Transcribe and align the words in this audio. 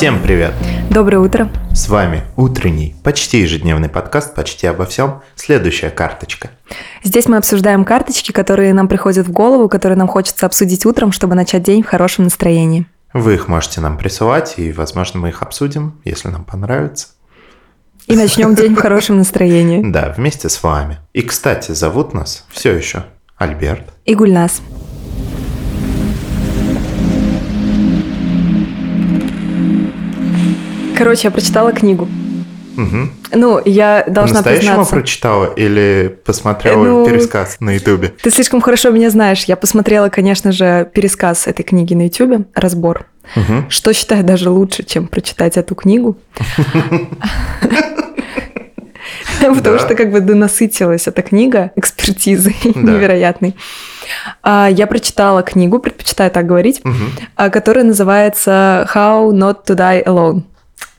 Всем 0.00 0.22
привет! 0.22 0.54
Доброе 0.88 1.18
утро! 1.18 1.50
С 1.74 1.90
вами 1.90 2.22
утренний, 2.34 2.96
почти 3.04 3.40
ежедневный 3.40 3.90
подкаст 3.90 4.34
«Почти 4.34 4.66
обо 4.66 4.86
всем». 4.86 5.20
Следующая 5.34 5.90
карточка. 5.90 6.48
Здесь 7.04 7.26
мы 7.26 7.36
обсуждаем 7.36 7.84
карточки, 7.84 8.32
которые 8.32 8.72
нам 8.72 8.88
приходят 8.88 9.26
в 9.26 9.30
голову, 9.30 9.68
которые 9.68 9.98
нам 9.98 10.08
хочется 10.08 10.46
обсудить 10.46 10.86
утром, 10.86 11.12
чтобы 11.12 11.34
начать 11.34 11.64
день 11.64 11.82
в 11.82 11.86
хорошем 11.86 12.24
настроении. 12.24 12.86
Вы 13.12 13.34
их 13.34 13.46
можете 13.46 13.82
нам 13.82 13.98
присылать, 13.98 14.54
и, 14.56 14.72
возможно, 14.72 15.20
мы 15.20 15.28
их 15.28 15.42
обсудим, 15.42 16.00
если 16.02 16.28
нам 16.28 16.44
понравится. 16.44 17.08
И 18.06 18.16
начнем 18.16 18.54
день 18.54 18.76
в 18.76 18.78
хорошем 18.80 19.18
настроении. 19.18 19.82
Да, 19.84 20.14
вместе 20.16 20.48
с 20.48 20.62
вами. 20.62 21.00
И, 21.12 21.20
кстати, 21.20 21.72
зовут 21.72 22.14
нас 22.14 22.46
все 22.48 22.72
еще 22.72 23.04
Альберт. 23.36 23.92
И 24.06 24.14
Гульнас. 24.14 24.62
Короче, 31.00 31.28
я 31.28 31.30
прочитала 31.30 31.72
книгу. 31.72 32.06
Угу. 32.76 33.08
Ну, 33.32 33.62
я 33.64 34.04
должна 34.06 34.42
признаться. 34.42 34.94
прочитала 34.94 35.46
или 35.46 36.14
посмотрела 36.26 36.84
Ну, 36.84 37.06
пересказ 37.06 37.56
на 37.58 37.70
Ютубе? 37.70 38.12
Ты 38.22 38.30
слишком 38.30 38.60
хорошо 38.60 38.90
меня 38.90 39.08
знаешь. 39.08 39.44
Я 39.44 39.56
посмотрела, 39.56 40.10
конечно 40.10 40.52
же, 40.52 40.90
пересказ 40.92 41.46
этой 41.46 41.62
книги 41.62 41.94
на 41.94 42.02
Ютубе, 42.02 42.40
разбор. 42.54 43.06
Угу. 43.34 43.70
Что 43.70 43.94
считаю 43.94 44.24
даже 44.24 44.50
лучше, 44.50 44.82
чем 44.82 45.08
прочитать 45.08 45.56
эту 45.56 45.74
книгу. 45.74 46.18
Потому 49.40 49.78
что 49.78 49.94
как 49.94 50.12
бы 50.12 50.20
донасытилась 50.20 51.06
эта 51.06 51.22
книга 51.22 51.70
экспертизой 51.76 52.56
невероятной. 52.74 53.56
А, 54.42 54.68
Я 54.70 54.86
прочитала 54.86 55.42
книгу, 55.42 55.78
предпочитаю 55.78 56.30
так 56.30 56.44
говорить, 56.44 56.82
а, 57.36 57.48
которая 57.48 57.84
называется 57.84 58.86
«How 58.94 59.30
not 59.32 59.64
to 59.66 59.74
die 59.74 60.04
alone». 60.04 60.42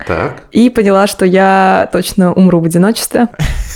Так. 0.06 0.44
И 0.52 0.70
поняла, 0.70 1.08
что 1.08 1.26
я 1.26 1.90
точно 1.92 2.34
умру 2.34 2.60
в 2.60 2.66
одиночестве. 2.66 3.28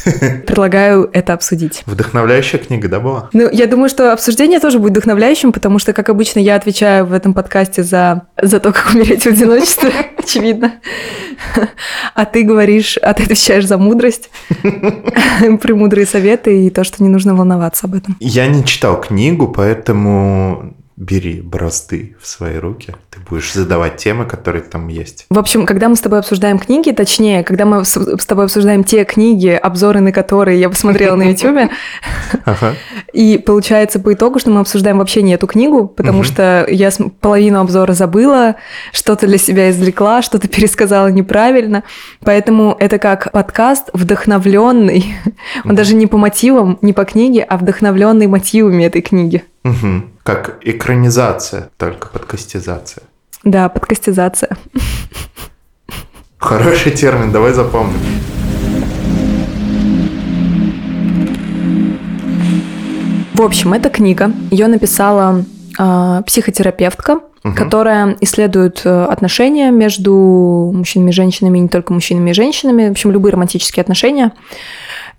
Предлагаю 0.45 1.09
это 1.13 1.33
обсудить. 1.33 1.83
Вдохновляющая 1.85 2.59
книга, 2.59 2.87
да, 2.87 2.99
была? 2.99 3.29
Ну, 3.33 3.49
я 3.51 3.67
думаю, 3.67 3.89
что 3.89 4.13
обсуждение 4.13 4.59
тоже 4.59 4.79
будет 4.79 4.91
вдохновляющим, 4.91 5.51
потому 5.51 5.79
что, 5.79 5.93
как 5.93 6.09
обычно, 6.09 6.39
я 6.39 6.55
отвечаю 6.55 7.05
в 7.05 7.13
этом 7.13 7.33
подкасте 7.33 7.83
за, 7.83 8.23
за 8.41 8.59
то, 8.59 8.71
как 8.71 8.93
умереть 8.93 9.23
в 9.23 9.27
одиночестве, 9.27 9.91
очевидно. 10.17 10.75
А 12.13 12.25
ты 12.25 12.43
говоришь, 12.43 12.97
а 12.97 13.13
ты 13.13 13.23
отвечаешь 13.23 13.67
за 13.67 13.77
мудрость, 13.77 14.29
премудрые 15.61 16.05
советы 16.05 16.65
и 16.65 16.69
то, 16.69 16.83
что 16.83 17.03
не 17.03 17.09
нужно 17.09 17.35
волноваться 17.35 17.87
об 17.87 17.95
этом. 17.95 18.15
Я 18.19 18.47
не 18.47 18.63
читал 18.63 18.99
книгу, 19.01 19.47
поэтому 19.47 20.75
бери 20.97 21.41
бразды 21.41 22.15
в 22.21 22.27
свои 22.27 22.57
руки. 22.57 22.95
Ты 23.09 23.19
будешь 23.29 23.51
задавать 23.51 23.97
темы, 23.97 24.25
которые 24.25 24.63
там 24.63 24.87
есть. 24.87 25.25
В 25.29 25.37
общем, 25.37 25.65
когда 25.65 25.89
мы 25.89 25.97
с 25.97 25.99
тобой 25.99 26.19
обсуждаем 26.19 26.57
книги, 26.57 26.91
точнее, 26.91 27.43
когда 27.43 27.65
мы 27.65 27.83
с 27.83 28.25
тобой 28.25 28.45
обсуждаем 28.45 28.85
те 28.85 29.03
книги, 29.03 29.49
обзоры 29.49 29.99
на 29.99 30.13
которые 30.13 30.59
я 30.59 30.69
посмотрела 30.69 31.15
на 31.15 31.23
YouTube. 31.23 31.69
И 33.13 33.37
получается 33.37 33.99
по 33.99 34.13
итогу, 34.13 34.39
что 34.39 34.51
мы 34.51 34.61
обсуждаем 34.61 34.99
вообще 34.99 35.21
не 35.21 35.33
эту 35.33 35.47
книгу, 35.47 35.87
потому 35.87 36.23
что 36.23 36.65
я 36.69 36.89
половину 37.19 37.59
обзора 37.59 37.93
забыла, 37.93 38.55
что-то 38.93 39.27
для 39.27 39.37
себя 39.37 39.71
извлекла, 39.71 40.21
что-то 40.21 40.47
пересказала 40.47 41.07
неправильно. 41.07 41.83
Поэтому 42.21 42.75
это 42.79 42.99
как 42.99 43.31
подкаст 43.33 43.89
вдохновленный. 43.91 45.15
Он 45.65 45.75
даже 45.75 45.93
не 45.95 46.07
по 46.07 46.17
мотивам, 46.17 46.77
не 46.81 46.93
по 46.93 47.03
книге, 47.03 47.43
а 47.43 47.57
вдохновленный 47.57 48.27
мотивами 48.27 48.85
этой 48.85 49.01
книги. 49.01 49.43
Мгм. 49.63 50.14
Как 50.25 50.57
экранизация, 50.61 51.69
только 51.77 52.07
подкастизация. 52.07 53.03
Да, 53.43 53.69
подкастизация. 53.69 54.57
Хороший 56.39 56.93
термин, 56.93 57.31
давай 57.31 57.53
запомним. 57.53 57.99
В 63.35 63.41
общем, 63.43 63.73
эта 63.73 63.89
книга, 63.91 64.31
ее 64.49 64.65
написала 64.65 65.45
а, 65.77 66.23
психотерапевтка, 66.23 67.19
Мгм. 67.45 67.53
которая 67.53 68.17
исследует 68.21 68.81
э, 68.85 69.03
отношения 69.05 69.69
между 69.69 70.71
мужчинами 70.73 71.11
и 71.11 71.13
женщинами, 71.13 71.59
и 71.59 71.61
не 71.61 71.67
только 71.67 71.93
мужчинами 71.93 72.31
и 72.31 72.33
женщинами, 72.33 72.87
в 72.87 72.91
общем, 72.93 73.11
любые 73.11 73.33
романтические 73.33 73.81
отношения. 73.81 74.31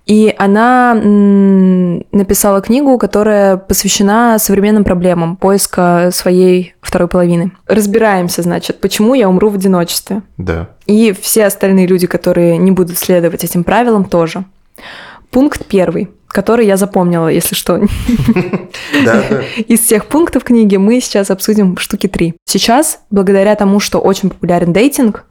И 0.06 0.33
она 0.39 0.94
написала 0.94 2.61
книгу, 2.61 2.97
которая 2.97 3.56
посвящена 3.56 4.39
современным 4.39 4.84
проблемам 4.84 5.37
поиска 5.37 6.11
своей 6.12 6.75
второй 6.81 7.09
половины. 7.09 7.50
Разбираемся, 7.67 8.43
значит, 8.43 8.81
почему 8.81 9.15
я 9.15 9.28
умру 9.28 9.50
в 9.50 9.56
одиночестве. 9.56 10.22
Да. 10.37 10.69
И 10.87 11.12
все 11.12 11.47
остальные 11.47 11.89
люди, 11.89 12.06
которые 12.06 12.56
не 12.56 12.71
будут 12.71 12.99
следовать 12.99 13.43
этим 13.43 13.65
правилам, 13.65 14.05
тоже. 14.05 14.45
Пункт 15.31 15.66
первый, 15.66 16.09
который 16.37 16.67
я 16.67 16.77
запомнила, 16.77 17.29
если 17.29 17.55
что. 17.55 17.77
Из 19.69 19.81
всех 19.81 20.05
пунктов 20.05 20.45
книги 20.45 20.77
мы 20.77 21.01
сейчас 21.01 21.31
обсудим 21.31 21.79
штуки 21.79 22.09
три. 22.09 22.35
Сейчас, 22.45 23.01
благодаря 23.11 23.55
тому, 23.55 23.81
что 23.81 24.01
очень 24.01 24.29
популярен 24.29 24.75
дейтинг, 24.75 25.25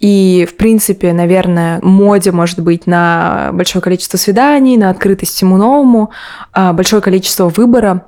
и, 0.00 0.48
в 0.50 0.56
принципе, 0.56 1.12
наверное, 1.12 1.78
моде 1.82 2.32
может 2.32 2.58
быть 2.58 2.88
на 2.88 3.50
большое 3.52 3.80
количество 3.80 4.16
свиданий, 4.16 4.76
на 4.76 4.90
открытость 4.90 5.36
всему 5.36 5.56
новому, 5.56 6.10
а, 6.52 6.72
большое 6.72 7.00
количество 7.00 7.48
выбора. 7.48 8.06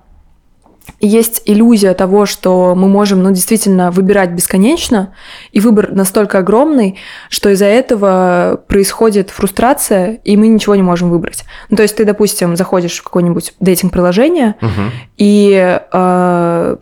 Есть 1.01 1.43
иллюзия 1.47 1.95
того, 1.95 2.27
что 2.27 2.75
мы 2.77 2.89
можем, 2.89 3.23
ну, 3.23 3.33
действительно 3.33 3.91
выбирать 3.91 4.31
бесконечно, 4.31 5.15
и 5.51 5.59
выбор 5.59 5.91
настолько 5.93 6.39
огромный, 6.39 6.97
что 7.29 7.51
из-за 7.51 7.67
этого 7.67 8.61
происходит 8.69 9.31
фрустрация, 9.31 10.21
и 10.25 10.37
мы 10.37 10.47
ничего 10.47 10.77
не 10.77 10.83
можем 10.83 11.11
выбрать. 11.11 11.45
Ну, 11.71 11.77
то 11.77 11.83
есть 11.83 11.97
ты, 11.97 12.05
допустим, 12.05 12.57
заходишь 12.57 12.99
в 12.99 13.03
какое-нибудь 13.03 13.55
дейтинг-приложение, 13.59 14.55
Мгм. 14.61 14.91
и 15.19 15.81
э, 15.93 16.77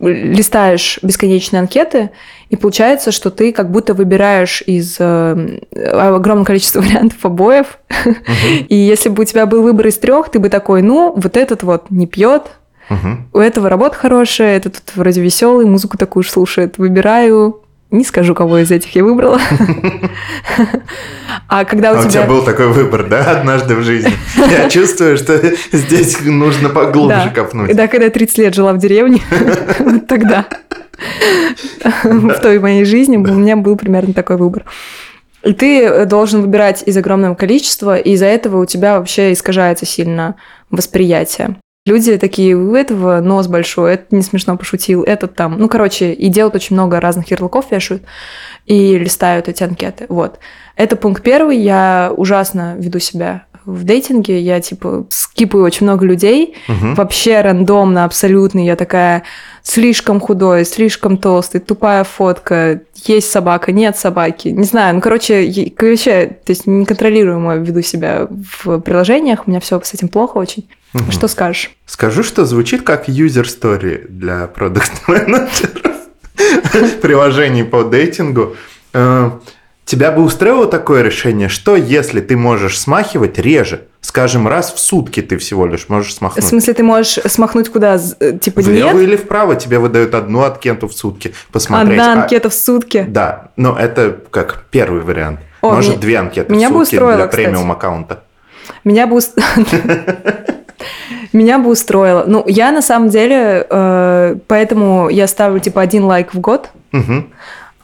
листаешь 0.00 0.98
бесконечные 1.02 1.60
анкеты, 1.60 2.10
и 2.48 2.56
получается, 2.56 3.12
что 3.12 3.30
ты 3.30 3.52
как 3.52 3.70
будто 3.70 3.94
выбираешь 3.94 4.62
из 4.66 4.96
э, 4.98 5.60
огромного 5.92 6.44
количества 6.46 6.80
вариантов 6.82 7.24
обоев. 7.24 7.78
Мгм. 8.04 8.16
И 8.68 8.74
если 8.74 9.10
бы 9.10 9.22
у 9.22 9.26
тебя 9.26 9.46
был 9.46 9.62
выбор 9.62 9.86
из 9.88 9.98
трех, 9.98 10.30
ты 10.30 10.38
бы 10.38 10.48
такой, 10.48 10.82
ну, 10.82 11.12
вот 11.16 11.36
этот 11.36 11.62
вот 11.62 11.90
не 11.90 12.06
пьет, 12.06 12.44
Мгм. 12.90 13.28
у 13.32 13.38
этого 13.38 13.68
работа 13.68 13.96
хорошая, 13.96 14.56
этот 14.56 14.74
тут 14.84 14.96
вроде 14.96 15.22
веселый, 15.22 15.64
музыку 15.64 15.96
такую 15.96 16.22
же 16.24 16.30
слушает. 16.30 16.76
Выбираю, 16.76 17.62
не 17.90 18.04
скажу, 18.04 18.34
кого 18.34 18.58
из 18.58 18.70
этих 18.70 18.94
я 18.94 19.04
выбрала. 19.04 19.40
А 21.48 21.64
когда 21.64 21.90
А 21.90 21.94
у 21.94 21.98
у 21.98 22.02
тебя 22.02 22.10
тебя... 22.10 22.26
был 22.26 22.44
такой 22.44 22.68
выбор, 22.68 23.08
да, 23.08 23.32
однажды 23.32 23.74
в 23.74 23.82
жизни? 23.82 24.12
Я 24.50 24.68
чувствую, 24.70 25.16
что 25.16 25.40
здесь 25.72 26.20
нужно 26.24 26.68
поглубже 26.68 27.30
копнуть. 27.34 27.74
Да, 27.74 27.88
когда 27.88 28.04
я 28.04 28.10
30 28.10 28.38
лет 28.38 28.54
жила 28.54 28.72
в 28.72 28.78
деревне, 28.78 29.20
тогда 30.08 30.46
в 32.04 32.34
той 32.40 32.60
моей 32.60 32.84
жизни 32.84 33.16
у 33.16 33.20
меня 33.20 33.56
был 33.56 33.76
примерно 33.76 34.14
такой 34.14 34.36
выбор. 34.36 34.64
И 35.42 35.52
ты 35.52 36.04
должен 36.06 36.42
выбирать 36.42 36.82
из 36.86 36.96
огромного 36.96 37.34
количества, 37.34 37.96
и 37.96 38.12
из-за 38.12 38.26
этого 38.26 38.62
у 38.62 38.66
тебя 38.66 38.98
вообще 38.98 39.32
искажается 39.32 39.86
сильно 39.86 40.36
восприятие. 40.70 41.56
Люди 41.90 42.16
такие, 42.18 42.54
у 42.54 42.76
этого 42.76 43.18
нос 43.18 43.48
большой, 43.48 43.94
это 43.94 44.14
не 44.14 44.22
смешно 44.22 44.56
пошутил, 44.56 45.02
этот 45.02 45.34
там. 45.34 45.58
Ну, 45.58 45.68
короче, 45.68 46.12
и 46.12 46.28
делают 46.28 46.54
очень 46.54 46.76
много 46.76 47.00
разных 47.00 47.32
ярлыков, 47.32 47.72
вешают 47.72 48.04
и 48.64 48.96
листают 48.96 49.48
эти 49.48 49.64
анкеты. 49.64 50.06
Вот. 50.08 50.38
Это 50.76 50.94
пункт 50.94 51.24
первый. 51.24 51.58
Я 51.58 52.12
ужасно 52.16 52.76
веду 52.78 53.00
себя 53.00 53.46
в 53.64 53.82
дейтинге. 53.82 54.40
Я, 54.40 54.60
типа, 54.60 55.06
скипаю 55.08 55.64
очень 55.64 55.84
много 55.84 56.06
людей. 56.06 56.54
Мгм. 56.68 56.94
Вообще 56.94 57.40
рандомно, 57.40 58.04
абсолютно. 58.04 58.64
Я 58.64 58.76
такая 58.76 59.24
слишком 59.64 60.20
худой, 60.20 60.64
слишком 60.64 61.18
толстый, 61.18 61.58
тупая 61.58 62.04
фотка. 62.04 62.82
Есть 63.04 63.32
собака, 63.32 63.72
нет 63.72 63.96
собаки. 63.96 64.46
Не 64.46 64.62
знаю. 64.62 64.94
Ну, 64.94 65.00
короче, 65.00 65.44
вообще, 65.76 66.36
то 66.44 66.50
есть 66.52 66.68
неконтролируемо 66.68 67.56
веду 67.56 67.82
себя 67.82 68.28
в 68.30 68.78
приложениях. 68.78 69.48
У 69.48 69.50
меня 69.50 69.58
все 69.58 69.80
с 69.80 69.92
этим 69.92 70.06
плохо 70.06 70.36
очень. 70.36 70.68
Мгм. 70.92 71.10
Что 71.12 71.28
скажешь? 71.28 71.70
Скажу, 71.86 72.22
что 72.22 72.44
звучит 72.44 72.82
как 72.82 73.08
user 73.08 73.44
story 73.44 74.06
для 74.08 74.46
продукт-менеджеров 74.48 75.96
приложений 77.02 77.64
по 77.64 77.84
дейтингу. 77.84 78.56
Э, 78.92 79.30
Тебя 79.84 80.12
бы 80.12 80.22
устроило 80.22 80.66
такое 80.68 81.02
решение, 81.02 81.48
что 81.48 81.74
если 81.74 82.20
ты 82.20 82.36
можешь 82.36 82.78
смахивать 82.78 83.38
реже, 83.40 83.88
скажем, 84.00 84.46
раз 84.46 84.72
в 84.72 84.78
сутки 84.78 85.20
ты 85.20 85.36
всего 85.36 85.66
лишь 85.66 85.88
можешь 85.88 86.12
В 86.12 86.16
смахнуть. 86.16 86.44
смысле, 86.44 86.74
ты 86.74 86.82
можешь 86.84 87.18
смахнуть 87.26 87.70
куда? 87.70 87.98
Э, 88.20 88.38
Типа 88.38 88.60
Влево 88.60 88.92
нет? 88.98 89.02
или 89.08 89.16
вправо 89.16 89.56
тебе 89.56 89.80
выдают 89.80 90.14
одну 90.14 90.42
анкету 90.44 90.86
в 90.86 90.92
сутки 90.92 91.34
посмотреть. 91.50 91.98
Одна 91.98 92.12
А- 92.12 92.22
анкета 92.22 92.50
в 92.50 92.54
сутки. 92.54 93.04
Да, 93.08 93.50
но 93.56 93.76
это 93.76 94.16
как 94.30 94.64
первый 94.70 95.00
вариант. 95.02 95.40
О, 95.60 95.74
Может, 95.74 95.90
меня- 95.92 96.00
две 96.00 96.18
анкеты 96.18 96.52
меня 96.52 96.68
в 96.68 96.72
бы 96.72 96.78
сутки 96.84 96.94
устроило, 96.94 97.16
для 97.16 97.26
кстати. 97.26 97.44
премиум 97.46 97.72
аккаунта. 97.72 98.22
Меня 98.84 99.08
бы 99.08 99.16
уст- 99.16 99.36
Меня 101.32 101.58
бы 101.58 101.70
устроило. 101.70 102.24
Ну, 102.26 102.44
я 102.46 102.72
на 102.72 102.82
самом 102.82 103.08
деле, 103.08 103.66
э, 103.68 104.36
поэтому 104.46 105.08
я 105.08 105.26
ставлю 105.26 105.60
типа 105.60 105.80
один 105.82 106.04
лайк 106.04 106.34
в 106.34 106.40
год. 106.40 106.70
Мгм. 106.92 107.32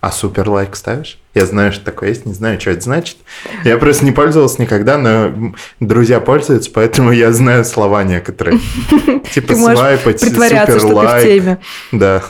А 0.00 0.12
супер 0.12 0.48
лайк 0.48 0.76
ставишь? 0.76 1.18
Я 1.34 1.46
знаю, 1.46 1.72
что 1.72 1.84
такое 1.84 2.10
есть, 2.10 2.26
не 2.26 2.32
знаю, 2.32 2.60
что 2.60 2.70
это 2.70 2.80
значит. 2.80 3.16
Я 3.64 3.76
просто 3.76 4.04
не 4.04 4.12
пользовался 4.12 4.60
никогда, 4.62 4.98
но 4.98 5.52
друзья 5.80 6.20
пользуются, 6.20 6.70
поэтому 6.72 7.12
я 7.12 7.32
знаю 7.32 7.64
слова 7.64 8.04
некоторые. 8.04 8.60
Типа 9.34 9.54
свайпать, 9.54 10.20
супер 10.20 10.84
лайк. 10.94 11.58
Да. 11.92 12.22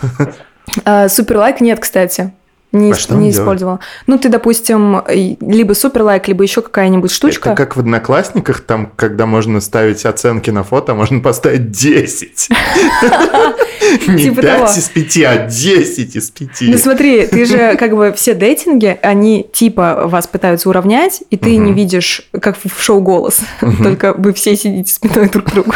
А, 0.85 1.09
Супер 1.09 1.37
лайк 1.39 1.61
нет, 1.61 1.79
кстати. 1.79 2.33
Не, 2.73 2.93
А 2.93 3.15
не 3.15 3.31
использовала. 3.31 3.81
Ну, 4.07 4.19
ты, 4.19 4.29
допустим, 4.29 5.03
либо 5.09 5.73
супер 5.73 6.03
лайк, 6.03 6.29
либо 6.29 6.43
еще 6.43 6.63
какая-нибудь 6.63 7.11
штучка. 7.11 7.51
Это 7.51 7.57
как 7.57 7.77
в 7.77 7.81
Одноклассниках, 7.81 8.61
там, 8.61 8.93
когда 8.97 9.27
можно 9.27 9.61
ставить 9.61 10.05
оценки 10.05 10.51
на 10.51 10.63
фото, 10.63 10.95
можно 10.95 11.21
поставить 11.21 11.71
10. 11.71 12.49
Не 14.09 14.25
Типа 14.25 14.43
5 14.43 14.57
того. 14.57 14.67
из 14.67 14.89
5, 14.89 15.17
а 15.25 15.37
10 15.47 16.17
из 16.17 16.31
5. 16.31 16.49
Ну 16.63 16.79
смотри, 16.79 17.27
ты 17.27 17.45
же 17.45 17.77
как 17.77 17.95
бы 17.95 18.13
все 18.17 18.35
дейтинги, 18.35 18.99
они 19.01 19.49
типа 19.53 20.03
вас 20.05 20.27
пытаются 20.27 20.69
уравнять, 20.69 21.23
и 21.31 21.37
ты 21.37 21.57
не 21.57 21.73
видишь, 21.73 22.29
как 22.41 22.57
в 22.63 22.83
шоу 22.83 23.01
«Голос», 23.01 23.41
только 23.83 24.13
вы 24.13 24.33
все 24.33 24.57
сидите 24.57 24.93
спиной 24.93 25.29
друг 25.29 25.47
к 25.47 25.51
другу. 25.53 25.73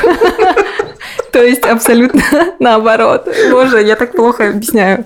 То 1.32 1.42
есть 1.42 1.64
абсолютно 1.64 2.22
наоборот. 2.58 3.28
Боже, 3.50 3.82
я 3.82 3.96
так 3.96 4.12
плохо 4.12 4.48
объясняю 4.50 5.04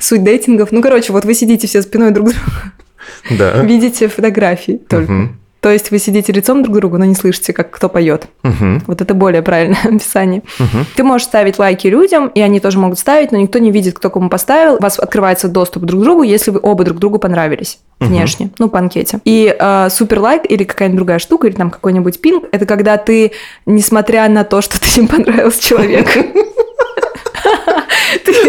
суть 0.00 0.24
дейтингов. 0.24 0.72
Ну, 0.72 0.82
короче, 0.82 1.12
вот 1.12 1.24
вы 1.24 1.34
сидите 1.34 1.66
все 1.66 1.82
спиной 1.82 2.10
друг 2.10 2.28
к 2.28 2.32
другу, 2.32 3.38
Да. 3.38 3.62
видите 3.62 4.08
фотографии 4.08 4.80
только. 4.88 5.12
Мгм. 5.12 5.36
То 5.60 5.70
есть 5.70 5.90
вы 5.90 5.98
сидите 5.98 6.32
лицом 6.32 6.62
друг 6.62 6.76
к 6.76 6.80
другу, 6.80 6.98
но 6.98 7.04
не 7.04 7.14
слышите, 7.14 7.52
как 7.52 7.70
кто 7.70 7.88
поет. 7.88 8.26
Мгм. 8.42 8.82
Вот 8.86 9.00
это 9.00 9.14
более 9.14 9.42
правильное 9.42 9.78
описание. 9.84 10.42
Мгм. 10.58 10.86
Ты 10.96 11.02
можешь 11.04 11.26
ставить 11.26 11.58
лайки 11.58 11.86
людям, 11.86 12.28
и 12.28 12.40
они 12.40 12.60
тоже 12.60 12.78
могут 12.78 12.98
ставить, 12.98 13.32
но 13.32 13.38
никто 13.38 13.58
не 13.58 13.70
видит, 13.70 13.94
кто 13.94 14.10
кому 14.10 14.28
поставил. 14.28 14.76
У 14.76 14.82
вас 14.82 14.98
открывается 14.98 15.48
доступ 15.48 15.84
друг 15.84 16.00
к 16.00 16.04
другу, 16.04 16.22
если 16.22 16.50
вы 16.50 16.60
оба 16.62 16.84
друг 16.84 16.98
другу 16.98 17.18
понравились 17.18 17.78
внешне, 18.00 18.50
ну, 18.58 18.68
по 18.70 18.78
анкете. 18.78 19.20
И 19.26 19.54
э, 19.58 19.88
супер 19.90 20.20
лайк 20.20 20.42
или 20.48 20.64
какая-нибудь 20.64 20.96
другая 20.96 21.18
штука, 21.18 21.48
или 21.48 21.54
там 21.54 21.70
какой-нибудь 21.70 22.20
пинг, 22.20 22.44
это 22.50 22.64
когда 22.64 22.96
ты, 22.96 23.32
несмотря 23.66 24.26
на 24.28 24.44
то, 24.44 24.62
что 24.62 24.80
ты 24.80 25.00
им 25.00 25.08
понравился 25.08 25.62
человеку, 25.62 26.20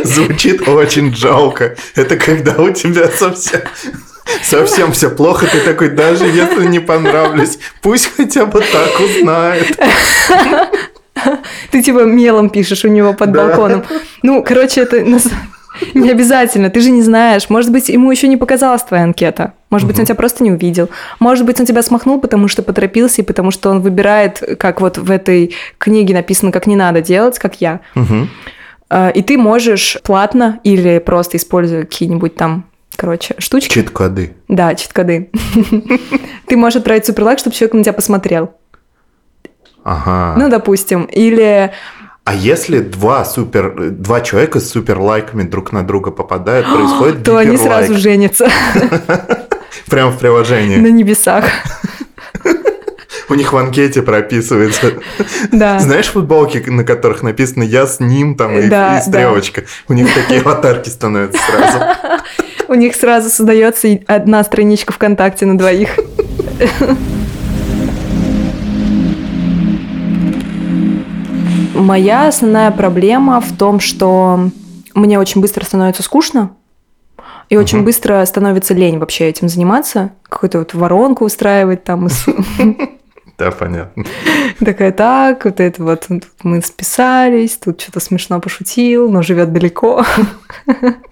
Звучит 0.03 0.67
очень 0.67 1.15
жалко. 1.15 1.75
Это 1.95 2.17
когда 2.17 2.55
у 2.61 2.71
тебя 2.71 3.07
совсем... 3.07 3.61
Совсем 4.43 4.91
все 4.91 5.09
плохо, 5.09 5.47
ты 5.47 5.59
такой, 5.61 5.89
даже 5.89 6.25
если 6.25 6.65
не 6.65 6.79
понравлюсь, 6.79 7.59
пусть 7.81 8.11
хотя 8.15 8.45
бы 8.45 8.59
так 8.61 8.99
узнает. 8.99 9.77
ты 11.71 11.81
типа 11.81 12.03
мелом 12.05 12.49
пишешь 12.49 12.85
у 12.85 12.87
него 12.87 13.13
под 13.13 13.31
Да. 13.31 13.47
балконом. 13.47 13.83
Ну, 14.23 14.43
короче, 14.43 14.81
это 14.81 15.01
не 15.93 16.09
обязательно, 16.09 16.69
ты 16.69 16.79
же 16.81 16.91
не 16.91 17.01
знаешь. 17.01 17.49
Может 17.49 17.71
быть, 17.71 17.89
ему 17.89 18.11
еще 18.11 18.27
не 18.27 18.37
показалась 18.37 18.83
твоя 18.83 19.03
анкета. 19.03 19.53
Может 19.69 19.87
быть, 19.87 19.97
он 19.99 20.05
тебя 20.05 20.15
просто 20.15 20.43
не 20.43 20.51
увидел. 20.51 20.89
Может 21.19 21.45
быть, 21.45 21.59
он 21.59 21.65
тебя 21.65 21.81
смахнул, 21.81 22.19
потому 22.19 22.47
что 22.47 22.61
поторопился, 22.61 23.21
и 23.21 23.25
потому 23.25 23.51
что 23.51 23.69
он 23.69 23.81
выбирает, 23.81 24.41
как 24.59 24.81
вот 24.81 24.97
в 24.97 25.09
этой 25.09 25.55
книге 25.77 26.13
написано, 26.13 26.51
как 26.51 26.67
не 26.67 26.75
надо 26.75 27.01
делать, 27.01 27.39
как 27.39 27.61
я. 27.61 27.79
А, 28.93 29.09
И 29.09 29.21
ты 29.21 29.37
можешь 29.37 29.97
платно 30.03 30.59
или 30.65 30.99
просто 30.99 31.37
используя 31.37 31.81
какие-нибудь 31.83 32.35
там, 32.35 32.65
короче, 33.01 33.33
штучки. 33.39 33.73
Чит-коды. 33.73 34.35
Да, 34.47 34.75
чит-коды. 34.75 35.31
Ты 36.45 36.55
можешь 36.55 36.77
отправить 36.81 37.03
суперлайк, 37.07 37.39
чтобы 37.39 37.55
человек 37.55 37.73
на 37.73 37.83
тебя 37.83 37.93
посмотрел. 37.93 38.53
Ага. 39.83 40.35
Ну, 40.39 40.49
допустим. 40.49 41.05
Или 41.05 41.71
А 42.25 42.35
если 42.35 42.77
два 42.77 43.25
супер, 43.25 43.89
два 43.89 44.21
человека 44.21 44.59
с 44.59 44.69
супер 44.69 44.99
лайками 44.99 45.41
друг 45.41 45.71
на 45.71 45.81
друга 45.81 46.11
попадают, 46.11 46.67
происходит 46.71 47.23
то 47.23 47.37
они 47.37 47.57
сразу 47.57 47.95
женятся 47.95 48.47
Прямо 49.87 50.11
в 50.11 50.19
приложении. 50.19 50.77
на 50.77 50.91
небесах. 50.91 51.45
У 53.29 53.33
них 53.33 53.51
в 53.51 53.57
анкете 53.57 54.03
прописывается. 54.03 54.93
Да. 55.51 55.79
Знаешь 55.79 56.07
футболки, 56.07 56.57
на 56.69 56.83
которых 56.83 57.23
написано 57.23 57.63
«Я 57.63 57.87
с 57.87 57.99
ним» 57.99 58.35
там 58.35 58.57
и, 58.59 58.67
Да, 58.67 58.99
и 58.99 59.01
стрелочка? 59.01 59.63
У 59.87 59.93
них 59.93 60.13
такие 60.13 60.41
аватарки 60.41 60.89
становятся 60.89 61.39
сразу. 61.41 61.79
У 62.71 62.73
них 62.73 62.95
сразу 62.95 63.29
создается 63.29 63.99
одна 64.07 64.41
страничка 64.45 64.93
ВКонтакте 64.93 65.45
на 65.45 65.57
двоих. 65.57 65.99
Моя 71.75 72.29
основная 72.29 72.71
проблема 72.71 73.41
в 73.41 73.51
том, 73.57 73.81
что 73.81 74.49
мне 74.95 75.19
очень 75.19 75.41
быстро 75.41 75.65
становится 75.65 76.01
скучно, 76.01 76.51
и 77.49 77.57
очень 77.57 77.79
Мгм. 77.79 77.87
быстро 77.87 78.23
становится 78.25 78.73
лень 78.73 78.99
вообще 78.99 79.27
этим 79.27 79.49
заниматься, 79.49 80.11
какую-то 80.29 80.59
вот 80.59 80.73
воронку 80.73 81.25
устраивать 81.25 81.83
там. 81.83 82.07
Да, 83.37 83.49
понятно. 83.51 84.05
Такая, 84.63 84.91
так, 84.93 85.43
вот 85.45 85.59
это 85.59 85.83
вот 85.83 86.07
мы 86.43 86.61
списались, 86.61 87.57
тут 87.57 87.81
что-то 87.81 87.99
смешно 87.99 88.39
пошутил, 88.39 89.09
но 89.11 89.23
живет 89.23 89.51
далеко. 89.51 90.05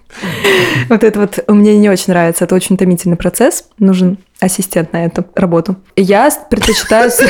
Вот 0.88 1.04
это 1.04 1.20
вот 1.20 1.38
мне 1.48 1.76
не 1.78 1.88
очень 1.88 2.12
нравится, 2.12 2.44
это 2.44 2.54
очень 2.54 2.76
томительный 2.76 3.16
процесс, 3.16 3.64
нужен 3.78 4.18
ассистент 4.40 4.92
на 4.92 5.04
эту 5.04 5.24
работу. 5.34 5.76
Я 5.96 6.30
предпочитаю... 6.50 7.10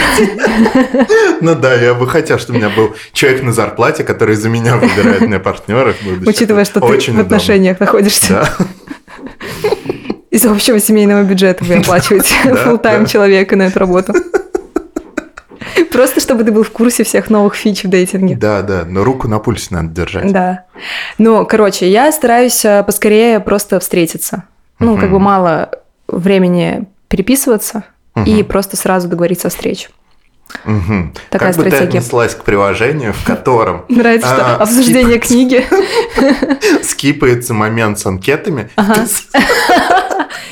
Ну 1.41 1.55
да, 1.55 1.75
я 1.75 1.95
бы 1.95 2.07
хотел, 2.07 2.39
чтобы 2.39 2.59
у 2.59 2.63
меня 2.63 2.71
был 2.71 2.95
человек 3.13 3.43
на 3.43 3.53
зарплате, 3.53 4.05
который 4.05 4.37
за 4.37 4.49
меня 4.49 4.77
выбирает 4.77 5.23
мне 5.23 5.39
партнеров. 5.39 5.97
Учитывая, 6.27 6.65
что 6.65 6.81
ты 6.81 7.13
в 7.13 7.21
отношениях 7.21 7.81
находишься. 7.81 8.49
Из 10.31 10.45
общего 10.45 10.79
семейного 10.79 11.23
бюджета 11.25 11.65
вы 11.65 11.77
оплачиваете 11.77 12.35
full-time 12.45 13.09
человека 13.09 13.57
на 13.57 13.65
эту 13.65 13.81
работу. 13.81 14.15
Просто 15.93 16.21
чтобы 16.21 16.45
ты 16.45 16.53
был 16.53 16.63
в 16.63 16.71
курсе 16.71 17.05
всех 17.05 17.31
новых 17.31 17.55
фич 17.55 17.85
в 17.85 17.89
дейтинге. 17.89 18.37
Да, 18.37 18.63
да, 18.63 18.85
но 18.87 19.05
руку 19.05 19.29
на 19.29 19.39
пульсе 19.39 19.69
надо 19.71 19.89
держать. 19.89 20.33
Да. 20.33 20.65
Ну, 21.19 21.45
короче, 21.47 21.91
я 21.91 22.11
стараюсь 22.13 22.65
э, 22.65 22.83
поскорее 22.85 23.41
просто 23.41 23.81
встретиться. 23.81 24.45
Ну, 24.79 24.97
как 24.97 25.11
бы 25.11 25.19
мало 25.19 25.71
времени 26.09 26.87
переписываться 27.09 27.85
и 28.27 28.43
просто 28.43 28.77
сразу 28.77 29.09
договориться 29.09 29.49
о 29.49 29.51
встрече. 29.51 29.89
Мгм. 30.65 31.15
Такая 31.31 31.51
как 31.53 31.59
бы 31.59 31.63
ты 31.65 31.71
стратегия. 31.71 31.99
отнеслась 32.01 32.35
к 32.35 32.43
приложению, 32.43 33.13
в 33.13 33.25
котором 33.25 33.85
Нравится, 33.89 34.27
что 34.35 34.47
А, 34.47 34.57
обсуждение 34.57 35.19
книги. 35.21 35.65
скипается 36.83 37.55
момент 37.55 38.01
с 38.01 38.07
анкетами, 38.07 38.69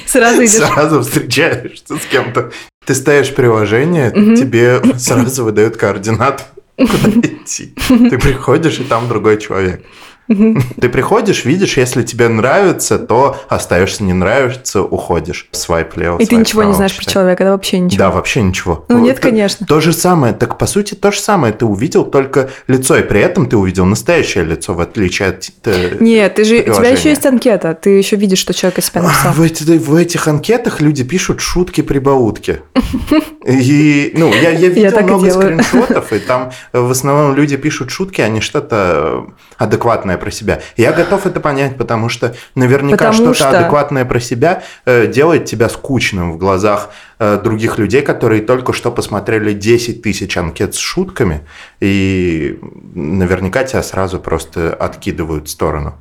Сразу 0.06 0.44
идешь. 0.44 0.52
сразу 0.52 1.02
встречаешься 1.02 1.96
с 1.98 2.04
кем-то. 2.10 2.50
Ты 2.88 2.94
ставишь 2.94 3.34
приложение, 3.34 4.10
Мгм. 4.14 4.34
тебе 4.34 4.80
сразу 4.96 5.44
выдают 5.44 5.76
координаты, 5.76 6.44
куда 6.78 7.10
идти. 7.20 7.74
Ты 7.86 8.16
приходишь, 8.18 8.78
и 8.80 8.84
там 8.84 9.08
другой 9.08 9.36
человек. 9.38 9.82
Ты 10.28 10.88
приходишь, 10.88 11.44
видишь, 11.44 11.76
если 11.78 12.02
тебе 12.02 12.28
нравится, 12.28 12.98
то 12.98 13.36
остаешься, 13.48 14.04
не 14.04 14.12
нравится, 14.12 14.82
уходишь. 14.82 15.48
Свайп 15.52 15.96
лево, 15.96 16.18
И 16.18 16.26
ты 16.26 16.36
ничего 16.36 16.62
не 16.64 16.74
знаешь 16.74 16.94
про 16.96 17.04
человека, 17.04 17.44
да 17.44 17.50
вообще 17.52 17.78
ничего. 17.78 17.98
Да, 17.98 18.10
вообще 18.10 18.42
ничего. 18.42 18.84
Ну, 18.88 18.98
нет, 18.98 19.20
конечно. 19.20 19.66
То 19.66 19.80
же 19.80 19.92
самое, 19.92 20.34
так 20.34 20.58
по 20.58 20.66
сути 20.66 20.94
то 20.94 21.10
же 21.10 21.20
самое. 21.20 21.52
Ты 21.52 21.64
увидел 21.64 22.04
только 22.04 22.50
лицо, 22.66 22.96
и 22.96 23.02
при 23.02 23.20
этом 23.20 23.48
ты 23.48 23.56
увидел 23.56 23.86
настоящее 23.86 24.44
лицо, 24.44 24.74
в 24.74 24.80
отличие 24.80 25.28
от... 25.30 25.50
э, 25.64 25.96
Нет, 26.00 26.34
ты 26.34 26.44
же, 26.44 26.58
у 26.58 26.74
тебя 26.74 26.88
еще 26.90 27.08
есть 27.10 27.24
анкета, 27.26 27.74
ты 27.74 27.90
еще 27.90 28.16
видишь, 28.16 28.38
что 28.38 28.52
человек 28.52 28.78
из 28.78 28.86
себя 28.86 29.00
А, 29.00 29.04
написал. 29.04 29.32
В, 29.32 29.42
эти- 29.42 29.78
в 29.78 29.94
этих 29.94 30.28
анкетах 30.28 30.80
люди 30.80 31.04
пишут 31.04 31.40
шутки-прибаутки. 31.40 32.60
И, 33.46 34.12
ну, 34.14 34.32
я, 34.34 34.50
видел 34.52 35.00
много 35.02 35.30
скриншотов, 35.30 36.12
и 36.12 36.18
там 36.18 36.52
в 36.72 36.90
основном 36.90 37.34
люди 37.34 37.56
пишут 37.56 37.90
шутки, 37.90 38.20
а 38.20 38.28
не 38.28 38.40
что-то 38.42 39.26
адекватное 39.58 40.16
про 40.16 40.30
себя. 40.30 40.60
Я 40.76 40.92
готов 40.92 41.26
это 41.26 41.40
понять, 41.40 41.76
потому 41.76 42.08
что 42.08 42.34
наверняка 42.54 43.12
что-то 43.12 43.34
что- 43.34 43.50
адекватное 43.50 44.04
про 44.04 44.20
себя 44.20 44.62
э, 44.86 45.06
делает 45.08 45.44
тебя 45.44 45.68
скучным 45.68 46.32
в 46.32 46.38
глазах 46.38 46.90
э, 47.18 47.38
других 47.42 47.78
людей, 47.78 48.02
которые 48.02 48.40
только 48.40 48.72
что 48.72 48.90
посмотрели 48.90 49.52
10 49.52 50.00
тысяч 50.00 50.36
анкет 50.36 50.74
с 50.74 50.78
шутками, 50.78 51.40
и 51.80 52.58
наверняка 52.94 53.64
тебя 53.64 53.82
сразу 53.82 54.20
просто 54.20 54.72
откидывают 54.72 55.48
в 55.48 55.50
сторону. 55.50 55.94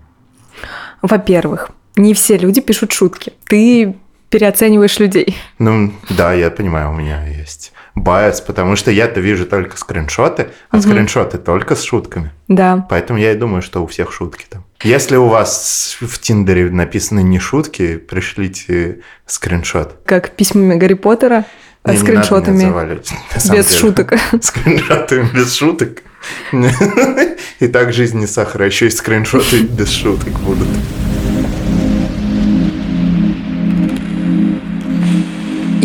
Во-первых, 1.01 1.71
не 1.95 2.13
все 2.13 2.37
люди 2.37 2.61
пишут 2.61 2.91
шутки. 2.91 3.33
Ты 3.45 3.95
переоцениваешь 4.29 4.99
людей. 4.99 5.37
Ну, 5.57 5.93
да, 6.09 6.33
я 6.33 6.51
понимаю, 6.51 6.91
у 6.91 6.93
меня 6.93 7.25
есть 7.25 7.73
bias, 8.01 8.41
потому 8.41 8.75
что 8.75 8.91
я-то 8.91 9.19
вижу 9.19 9.45
только 9.45 9.77
скриншоты, 9.77 10.49
а 10.69 10.77
Мгм. 10.77 10.83
скриншоты 10.89 11.37
только 11.37 11.75
с 11.75 11.83
шутками. 11.83 12.31
Да. 12.47 12.85
Поэтому 12.89 13.19
я 13.19 13.31
и 13.31 13.35
думаю, 13.35 13.61
что 13.61 13.83
у 13.83 13.87
всех 13.87 14.11
шутки 14.13 14.45
там. 14.49 14.63
Если 14.83 15.15
у 15.15 15.27
вас 15.27 15.97
в 15.99 16.19
Тиндере 16.19 16.69
написаны 16.69 17.21
не 17.23 17.39
шутки, 17.39 17.97
пришлите 17.97 18.99
скриншот. 19.25 19.97
Как 20.05 20.29
письмами 20.35 20.75
Гарри 20.75 20.93
Поттера 20.93 21.45
э, 21.83 21.91
Не, 21.91 21.97
с 21.97 22.01
не 22.03 22.09
надо 22.11 22.23
скриншотами. 22.25 22.99
Без 23.35 23.43
деле. 23.49 23.63
шуток. 23.63 24.13
Скриншотами 24.41 25.27
без 25.33 25.55
шуток. 25.55 26.03
И 27.59 27.67
так 27.67 27.93
жизнь 27.93 28.19
не 28.19 28.27
сахар, 28.27 28.61
а 28.63 28.65
еще 28.65 28.87
и 28.87 28.89
скриншоты 28.89 29.61
без 29.61 29.89
шуток 29.89 30.33
будут. 30.41 30.67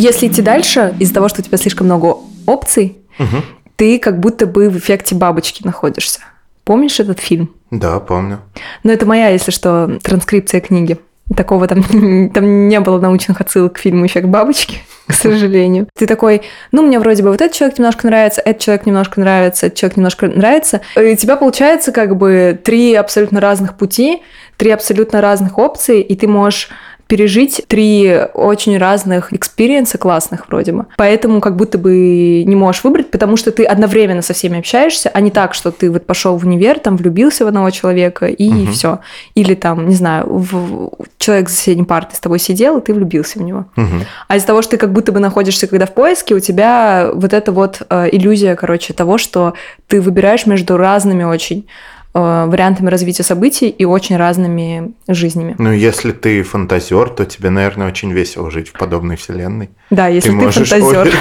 Если 0.02 0.26
идти 0.26 0.42
дальше, 0.42 0.94
из-за 0.98 1.14
того, 1.14 1.28
что 1.28 1.40
у 1.40 1.44
тебя 1.44 1.56
слишком 1.58 1.86
много 1.86 2.16
опций, 2.46 2.98
Мгм. 3.18 3.44
ты 3.76 3.98
как 4.00 4.18
будто 4.18 4.46
бы 4.46 4.68
в 4.68 4.76
эффекте 4.78 5.14
бабочки 5.14 5.64
находишься. 5.64 6.18
Помнишь 6.64 6.98
этот 6.98 7.20
фильм? 7.20 7.50
Да, 7.70 8.00
помню. 8.00 8.40
Но 8.82 8.92
это 8.92 9.06
моя, 9.06 9.28
если 9.28 9.52
что, 9.52 9.98
транскрипция 10.02 10.60
книги. 10.60 10.98
Такого 11.36 11.68
там, 11.68 11.82
там 12.34 12.68
не 12.68 12.80
было 12.80 12.98
научных 13.00 13.40
отсылок 13.40 13.74
к 13.74 13.78
фильму 13.78 14.06
«Эффект 14.06 14.26
бабочки», 14.26 14.78
к 15.06 15.12
сожалению. 15.14 15.86
Ты 15.96 16.06
такой, 16.06 16.42
ну, 16.72 16.82
мне 16.82 16.98
вроде 16.98 17.22
бы 17.22 17.30
вот 17.30 17.40
этот 17.40 17.56
человек 17.56 17.78
немножко 17.78 18.08
нравится, 18.08 18.40
этот 18.44 18.60
человек 18.60 18.86
немножко 18.86 19.20
нравится, 19.20 19.66
этот 19.66 19.78
человек 19.78 19.96
немножко 19.98 20.26
нравится. 20.26 20.80
И 20.96 21.12
у 21.12 21.16
тебя 21.16 21.36
получается 21.36 21.92
как 21.92 22.16
бы 22.16 22.58
три 22.62 22.94
абсолютно 22.94 23.40
разных 23.40 23.76
пути, 23.76 24.22
три 24.56 24.70
абсолютно 24.70 25.20
разных 25.20 25.58
опции, 25.58 26.00
и 26.02 26.16
ты 26.16 26.26
можешь 26.26 26.70
пережить 27.16 27.62
три 27.68 28.20
очень 28.32 28.78
разных 28.78 29.34
experience 29.34 29.93
а 29.93 29.98
классных 29.98 30.48
вроде 30.48 30.72
бы. 30.72 30.86
Поэтому 30.96 31.42
как 31.42 31.56
будто 31.56 31.76
бы 31.76 32.42
не 32.42 32.56
можешь 32.56 32.82
выбрать, 32.84 33.10
потому 33.10 33.36
что 33.36 33.52
ты 33.52 33.64
одновременно 33.64 34.22
со 34.22 34.32
всеми 34.32 34.58
общаешься, 34.60 35.10
а 35.12 35.20
не 35.20 35.30
так, 35.30 35.52
что 35.52 35.70
ты 35.72 35.90
вот 35.90 36.06
пошел 36.06 36.38
в 36.38 36.46
универ, 36.46 36.78
там 36.78 36.96
влюбился 36.96 37.44
в 37.44 37.48
одного 37.48 37.68
человека 37.68 38.24
и 38.28 38.48
Мгм. 38.48 38.72
все. 38.72 39.00
Или 39.34 39.52
там, 39.54 39.88
не 39.88 39.94
знаю, 39.94 40.24
в- 40.26 40.90
человек 41.18 41.50
за 41.50 41.56
соседней 41.56 41.84
партой 41.84 42.16
с 42.16 42.20
тобой 42.20 42.38
сидел, 42.38 42.78
и 42.78 42.80
ты 42.80 42.94
влюбился 42.94 43.38
в 43.40 43.42
него. 43.42 43.66
Мгм. 43.76 44.06
А 44.28 44.36
из-за 44.36 44.46
того, 44.46 44.62
что 44.62 44.70
ты 44.70 44.76
как 44.78 44.94
будто 44.94 45.12
бы 45.12 45.20
находишься 45.20 45.66
когда 45.66 45.84
в 45.84 45.92
поиске, 45.92 46.34
у 46.34 46.40
тебя 46.40 47.10
вот 47.12 47.34
эта 47.34 47.52
вот 47.52 47.82
э, 47.90 48.08
иллюзия, 48.10 48.56
короче, 48.56 48.94
того, 48.94 49.18
что 49.18 49.52
ты 49.86 50.00
выбираешь 50.00 50.46
между 50.46 50.78
разными 50.78 51.24
очень 51.24 51.66
вариантами 52.14 52.90
развития 52.90 53.22
событий 53.22 53.68
и 53.68 53.84
очень 53.84 54.16
разными 54.16 54.92
жизнями. 55.08 55.54
Ну, 55.58 55.72
если 55.72 56.12
ты 56.12 56.42
фантазер, 56.42 57.08
то 57.08 57.24
тебе, 57.24 57.50
наверное, 57.50 57.88
очень 57.88 58.12
весело 58.12 58.50
жить 58.50 58.68
в 58.68 58.72
подобной 58.72 59.16
вселенной. 59.16 59.70
Да, 59.90 60.08
если 60.08 60.28
ты, 60.28 60.34
можешь 60.34 60.68
фантазер. 60.68 61.12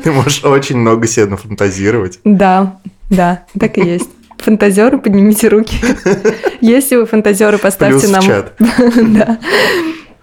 Ты 0.04 0.12
можешь 0.12 0.44
очень 0.44 0.78
много 0.78 1.06
себе 1.06 1.26
нафантазировать. 1.26 2.20
Да, 2.24 2.78
да, 3.08 3.44
так 3.58 3.78
и 3.78 3.82
есть. 3.82 4.08
Фантазеры, 4.38 4.98
поднимите 4.98 5.48
руки. 5.48 5.76
Если 6.60 6.96
вы 6.96 7.06
фантазеры, 7.06 7.58
поставьте 7.58 8.08
нам 8.08 8.22
чат. 8.22 8.54
Да. 8.58 9.38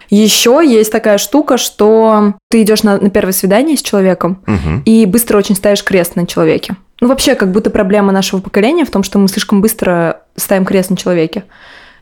Еще 0.09 0.61
есть 0.65 0.91
такая 0.91 1.17
штука, 1.17 1.57
что 1.57 2.33
ты 2.49 2.61
идешь 2.61 2.83
на, 2.83 2.97
на 2.99 3.09
первое 3.09 3.33
свидание 3.33 3.77
с 3.77 3.81
человеком 3.81 4.41
Мгм. 4.45 4.83
и 4.85 5.05
быстро 5.05 5.37
очень 5.37 5.55
ставишь 5.55 5.83
крест 5.83 6.15
на 6.15 6.25
человеке. 6.25 6.75
Ну, 6.99 7.07
вообще, 7.09 7.35
как 7.35 7.51
будто 7.51 7.69
проблема 7.69 8.11
нашего 8.11 8.39
поколения 8.41 8.85
в 8.85 8.91
том, 8.91 9.03
что 9.03 9.19
мы 9.19 9.27
слишком 9.27 9.61
быстро 9.61 10.21
ставим 10.35 10.65
крест 10.65 10.89
на 10.89 10.97
человеке. 10.97 11.43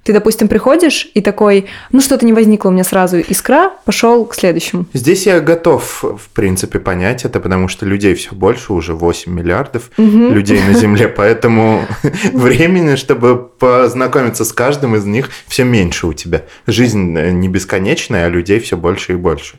Ты, 0.05 0.13
допустим, 0.13 0.47
приходишь 0.47 1.09
и 1.15 1.21
такой, 1.21 1.65
ну 1.91 1.99
что-то 1.99 2.27
не 2.27 2.31
возникло 2.31 2.69
у 2.69 2.71
меня 2.71 2.83
сразу 2.83 3.17
искра, 3.17 3.71
пошел 3.85 4.23
к 4.25 4.35
следующему. 4.35 4.85
Здесь 4.93 5.25
я 5.25 5.39
готов, 5.39 6.03
в 6.03 6.29
принципе, 6.31 6.77
понять 6.79 7.25
это, 7.25 7.39
потому 7.39 7.67
что 7.67 7.87
людей 7.87 8.13
все 8.13 8.35
больше, 8.35 8.71
уже 8.73 8.93
8 8.93 9.33
миллиардов 9.33 9.89
Мгм. 9.97 10.31
людей 10.31 10.61
на 10.61 10.73
Земле, 10.73 11.07
поэтому 11.17 11.87
времени, 12.33 12.97
чтобы 12.97 13.35
познакомиться 13.35 14.45
с 14.45 14.53
каждым 14.53 14.95
из 14.95 15.05
них, 15.05 15.31
все 15.47 15.63
меньше 15.63 16.05
у 16.05 16.13
тебя. 16.13 16.43
Жизнь 16.67 17.17
э, 17.17 17.31
не 17.31 17.49
бесконечная, 17.49 18.27
а 18.27 18.29
людей 18.29 18.59
все 18.59 18.77
больше 18.77 19.13
и 19.13 19.15
больше. 19.15 19.55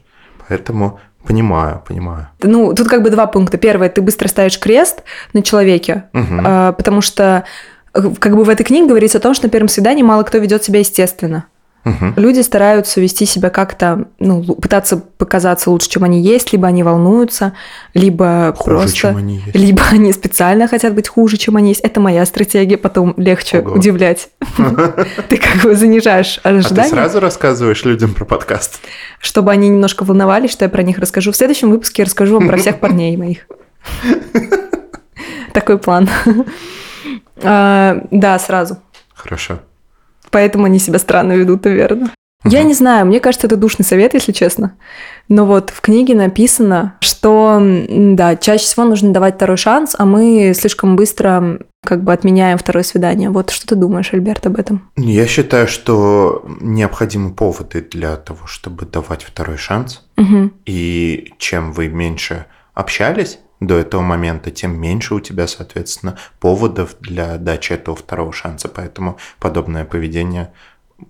Поэтому 0.49 1.01
понимаю, 1.27 1.83
понимаю. 1.85 2.29
Ну, 2.41 2.73
тут 2.73 2.87
как 2.87 3.03
бы 3.03 3.11
два 3.11 3.27
пункта. 3.27 3.59
Первое, 3.59 3.89
ты 3.89 4.01
быстро 4.01 4.29
ставишь 4.29 4.61
крест 4.61 5.03
на 5.33 5.43
человеке, 5.43 6.05
а, 6.15 6.71
потому 6.71 7.01
что 7.01 7.45
как 8.19 8.37
бы 8.37 8.45
в 8.45 8.49
этой 8.49 8.65
книге 8.65 8.89
говорится 8.89 9.19
о 9.19 9.21
том, 9.21 9.35
что 9.35 9.47
на 9.47 9.51
первом 9.51 9.69
свидании 9.69 10.03
мало 10.03 10.23
кто 10.23 10.39
ведет 10.39 10.65
себя 10.65 10.81
естественно. 10.81 11.47
Мгм. 11.87 12.15
Люди 12.17 12.41
стараются 12.41 13.01
вести 13.01 13.27
себя 13.27 13.49
как-то, 13.49 14.09
ну, 14.19 14.43
пытаться 14.43 14.97
показаться 14.97 15.71
лучше, 15.71 15.89
чем 15.89 16.03
они 16.03 16.21
есть, 16.21 16.51
либо 16.53 16.67
они 16.67 16.83
волнуются, 16.83 17.53
либо 17.95 18.53
Хуже, 18.59 18.77
просто... 18.77 18.97
чем 18.97 19.17
они 19.17 19.37
есть. 19.37 19.55
Либо 19.55 19.83
они 19.93 20.13
специально 20.13 20.67
хотят 20.67 20.95
быть 20.95 21.09
хуже, 21.09 21.37
чем 21.37 21.57
они 21.57 21.69
есть. 21.69 21.83
Это 21.83 22.01
моя 22.01 22.27
стратегия, 22.27 22.77
потом 22.77 23.15
легче 23.17 23.61
Ого. 23.61 23.77
удивлять. 23.77 24.31
Ты 25.29 25.37
как 25.37 25.63
бы 25.63 25.77
занижаешь 25.77 26.41
А 26.43 26.51
ты 26.51 26.57
ожидания, 26.57 26.91
сразу 26.91 27.21
рассказываешь 27.21 27.85
людям 27.85 28.15
про 28.15 28.25
подкаст? 28.25 28.81
чтобы 29.21 29.53
они 29.53 29.69
немножко 29.69 30.05
волновались, 30.05 30.51
что 30.51 30.65
я 30.65 30.69
про 30.69 30.83
них 30.83 30.99
расскажу. 30.99 31.31
В 31.31 31.37
следующем 31.37 31.71
выпуске 31.71 32.03
я 32.03 32.07
расскажу 32.07 32.35
вам 32.39 32.49
про 32.49 32.57
всех 32.57 32.81
парней 32.81 33.17
моих. 33.17 33.47
Такой 35.53 35.79
план. 35.79 36.09
А, 37.43 37.99
Да, 38.11 38.39
сразу. 38.39 38.79
Хорошо. 39.15 39.61
Поэтому 40.31 40.65
они 40.67 40.79
себя 40.79 40.99
странно 40.99 41.33
ведут, 41.33 41.65
наверное. 41.65 42.11
Я 42.45 42.61
Мгм. 42.61 42.69
не 42.69 42.75
знаю, 42.75 43.07
мне 43.07 43.19
кажется, 43.19 43.47
это 43.49 43.57
душный 43.57 43.85
совет, 43.85 44.15
если 44.15 44.31
честно. 44.31 44.77
Но 45.29 45.47
вот 45.47 45.71
в 45.71 45.81
книге 45.81 46.15
написано, 46.15 46.95
что, 47.01 47.59
да, 47.89 48.37
чаще 48.37 48.65
всего 48.65 48.85
нужно 48.85 49.13
давать 49.13 49.35
второй 49.37 49.57
шанс, 49.57 49.97
а 49.99 50.05
мы 50.05 50.53
слишком 50.55 50.95
быстро 50.95 51.59
как 51.85 52.05
бы 52.05 52.13
отменяем 52.13 52.59
второе 52.59 52.85
свидание. 52.85 53.31
Вот 53.31 53.51
что 53.51 53.67
ты 53.69 53.75
думаешь, 53.75 54.13
Альберт, 54.13 54.47
об 54.47 54.59
этом? 54.59 54.89
Я 54.97 55.27
считаю, 55.27 55.67
что 55.67 56.45
необходимы 56.61 57.33
поводы 57.33 57.81
для 57.81 58.15
того, 58.17 58.47
чтобы 58.47 58.87
давать 58.87 59.25
второй 59.25 59.57
шанс. 59.57 60.05
Мгм. 60.17 60.53
И 60.67 61.33
чем 61.39 61.73
вы 61.73 61.89
меньше 61.89 62.47
общались 62.75 63.39
до 63.61 63.79
этого 63.79 64.03
момента, 64.03 64.51
тем 64.51 64.79
меньше 64.79 65.15
у 65.15 65.21
тебя, 65.21 65.47
соответственно, 65.47 66.19
поводов 66.41 66.97
для 67.01 67.39
дачи 67.39 67.73
этого 67.73 67.97
второго 67.97 68.33
шанса. 68.33 68.69
Поэтому 68.69 69.19
подобное 69.39 69.85
поведение 69.85 70.53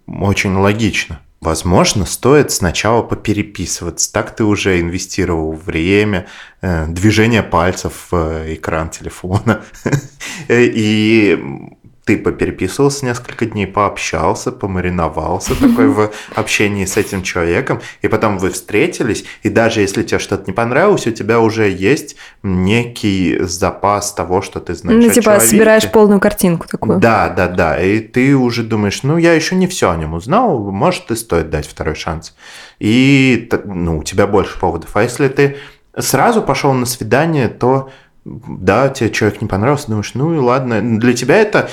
очень 0.06 0.54
логично. 0.54 1.20
Возможно, 1.40 2.06
стоит 2.06 2.50
сначала 2.50 3.02
попереписываться. 3.02 4.12
Так 4.12 4.34
ты 4.34 4.42
уже 4.42 4.80
инвестировал 4.80 5.52
время, 5.52 6.26
э, 6.62 6.86
движение 6.88 7.42
пальцев 7.42 8.08
в 8.10 8.14
э, 8.14 8.54
экран 8.54 8.90
телефона. 8.90 9.62
И 10.48 11.38
ты 12.06 12.16
попереписывался 12.16 13.04
несколько 13.04 13.46
дней, 13.46 13.66
пообщался, 13.66 14.52
помариновался 14.52 15.60
такой 15.60 15.88
в 15.88 16.12
общении 16.36 16.84
с 16.84 16.96
этим 16.96 17.24
человеком, 17.24 17.80
и 18.00 18.06
потом 18.06 18.38
вы 18.38 18.50
встретились, 18.50 19.24
и 19.42 19.48
даже 19.48 19.80
если 19.80 20.04
тебе 20.04 20.20
что-то 20.20 20.44
не 20.46 20.52
понравилось, 20.52 21.08
у 21.08 21.10
тебя 21.10 21.40
уже 21.40 21.68
есть 21.68 22.14
некий 22.44 23.38
запас 23.40 24.12
того, 24.12 24.40
что 24.40 24.60
ты 24.60 24.74
знаешь 24.76 25.02
Ну, 25.02 25.10
типа, 25.10 25.22
человеке. 25.24 25.46
собираешь 25.48 25.90
полную 25.90 26.20
картинку 26.20 26.68
такую. 26.68 27.00
Да, 27.00 27.28
да, 27.28 27.48
да. 27.48 27.82
И 27.82 27.98
ты 27.98 28.36
уже 28.36 28.62
думаешь, 28.62 29.02
ну, 29.02 29.16
я 29.16 29.32
еще 29.32 29.56
не 29.56 29.66
все 29.66 29.90
о 29.90 29.96
нем 29.96 30.14
узнал, 30.14 30.60
может, 30.70 31.10
и 31.10 31.16
стоит 31.16 31.50
дать 31.50 31.66
второй 31.66 31.96
шанс. 31.96 32.36
И 32.78 33.50
ну, 33.64 33.98
у 33.98 34.04
тебя 34.04 34.28
больше 34.28 34.60
поводов. 34.60 34.90
А 34.94 35.02
если 35.02 35.26
ты 35.26 35.56
сразу 35.98 36.40
пошел 36.40 36.72
на 36.72 36.86
свидание, 36.86 37.48
то 37.48 37.90
да, 38.24 38.90
тебе 38.90 39.10
человек 39.10 39.40
не 39.40 39.48
понравился, 39.48 39.88
думаешь, 39.88 40.14
ну 40.14 40.34
и 40.34 40.38
ладно. 40.38 40.80
Для 40.98 41.12
тебя 41.12 41.36
это 41.36 41.68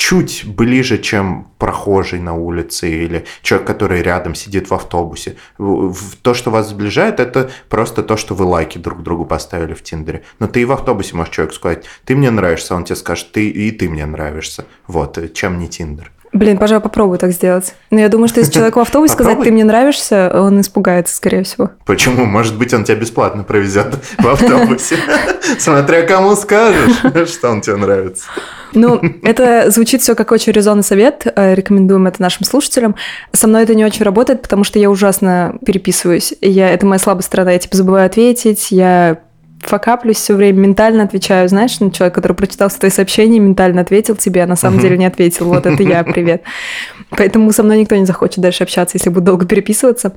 чуть 0.00 0.44
ближе, 0.46 0.96
чем 0.96 1.48
прохожий 1.58 2.20
на 2.20 2.34
улице 2.34 2.90
или 2.90 3.26
человек, 3.42 3.66
который 3.66 4.00
рядом 4.00 4.34
сидит 4.34 4.70
в 4.70 4.74
автобусе. 4.74 5.36
То, 5.58 6.32
что 6.32 6.50
вас 6.50 6.70
сближает, 6.70 7.20
это 7.20 7.50
просто 7.68 8.02
то, 8.02 8.16
что 8.16 8.34
вы 8.34 8.46
лайки 8.46 8.78
друг 8.78 9.02
другу 9.02 9.26
поставили 9.26 9.74
в 9.74 9.82
Тиндере. 9.82 10.22
Но 10.38 10.46
ты 10.46 10.62
и 10.62 10.64
в 10.64 10.72
автобусе 10.72 11.14
можешь 11.14 11.34
человеку 11.34 11.54
сказать, 11.54 11.84
ты 12.06 12.16
мне 12.16 12.30
нравишься, 12.30 12.74
он 12.74 12.84
тебе 12.84 12.96
скажет, 12.96 13.32
ты 13.32 13.50
и 13.50 13.70
ты 13.72 13.90
мне 13.90 14.06
нравишься. 14.06 14.64
Вот, 14.86 15.18
э, 15.18 15.28
чем 15.28 15.58
не 15.58 15.68
Тиндер. 15.68 16.10
Блин, 16.32 16.58
пожалуй, 16.58 16.82
попробуй 16.82 17.18
так 17.18 17.32
сделать. 17.32 17.74
Но 17.90 17.98
я 18.00 18.08
думаю, 18.08 18.28
что 18.28 18.40
если 18.40 18.52
человеку 18.52 18.78
в 18.80 18.82
автобусе 18.82 19.14
сказать, 19.14 19.40
ты 19.42 19.50
мне 19.50 19.64
нравишься, 19.64 20.30
он 20.32 20.60
испугается, 20.60 21.14
скорее 21.14 21.42
всего. 21.42 21.70
Почему? 21.86 22.24
Может 22.24 22.56
быть, 22.56 22.72
он 22.72 22.84
тебя 22.84 22.96
бесплатно 22.96 23.42
провезет 23.42 23.96
в 24.18 24.28
автобусе. 24.28 24.96
Смотря 25.58 26.02
кому 26.02 26.36
скажешь, 26.36 27.28
что 27.28 27.50
он 27.50 27.60
тебе 27.60 27.76
нравится. 27.76 28.24
Ну, 28.72 29.00
это 29.24 29.70
звучит 29.70 30.02
все 30.02 30.14
как 30.14 30.30
очень 30.30 30.52
резонный 30.52 30.84
совет. 30.84 31.26
э, 31.26 31.54
Рекомендуем 31.54 32.06
это 32.06 32.22
нашим 32.22 32.44
слушателям. 32.44 32.94
Со 33.32 33.48
мной 33.48 33.64
это 33.64 33.74
не 33.74 33.84
очень 33.84 34.04
работает, 34.04 34.42
потому 34.42 34.62
что 34.62 34.78
я 34.78 34.88
ужасно 34.90 35.56
переписываюсь. 35.66 36.34
Я, 36.40 36.70
это 36.70 36.86
моя 36.86 37.00
слабая 37.00 37.22
сторона. 37.22 37.52
Я 37.52 37.58
типа 37.58 37.76
забываю 37.76 38.06
ответить, 38.06 38.70
я 38.70 39.18
факаплюсь 39.60 40.16
все 40.16 40.34
время, 40.34 40.58
ментально 40.60 41.02
отвечаю. 41.04 41.48
Знаешь, 41.48 41.78
ну, 41.80 41.90
человек, 41.90 42.14
который 42.14 42.32
прочитал 42.32 42.70
твои 42.70 42.90
сообщения, 42.90 43.38
ментально 43.38 43.80
ответил 43.82 44.16
тебе, 44.16 44.42
а 44.42 44.46
на 44.46 44.56
самом 44.56 44.80
деле 44.80 44.96
не 44.98 45.06
ответил. 45.06 45.46
Вот 45.46 45.66
это 45.66 45.82
я, 45.82 46.02
привет. 46.04 46.42
Поэтому 47.10 47.50
со 47.52 47.62
мной 47.62 47.78
никто 47.80 47.96
не 47.96 48.06
захочет 48.06 48.38
дальше 48.40 48.62
общаться, 48.64 48.96
если 48.96 49.10
буду 49.10 49.26
долго 49.26 49.46
переписываться. 49.46 50.14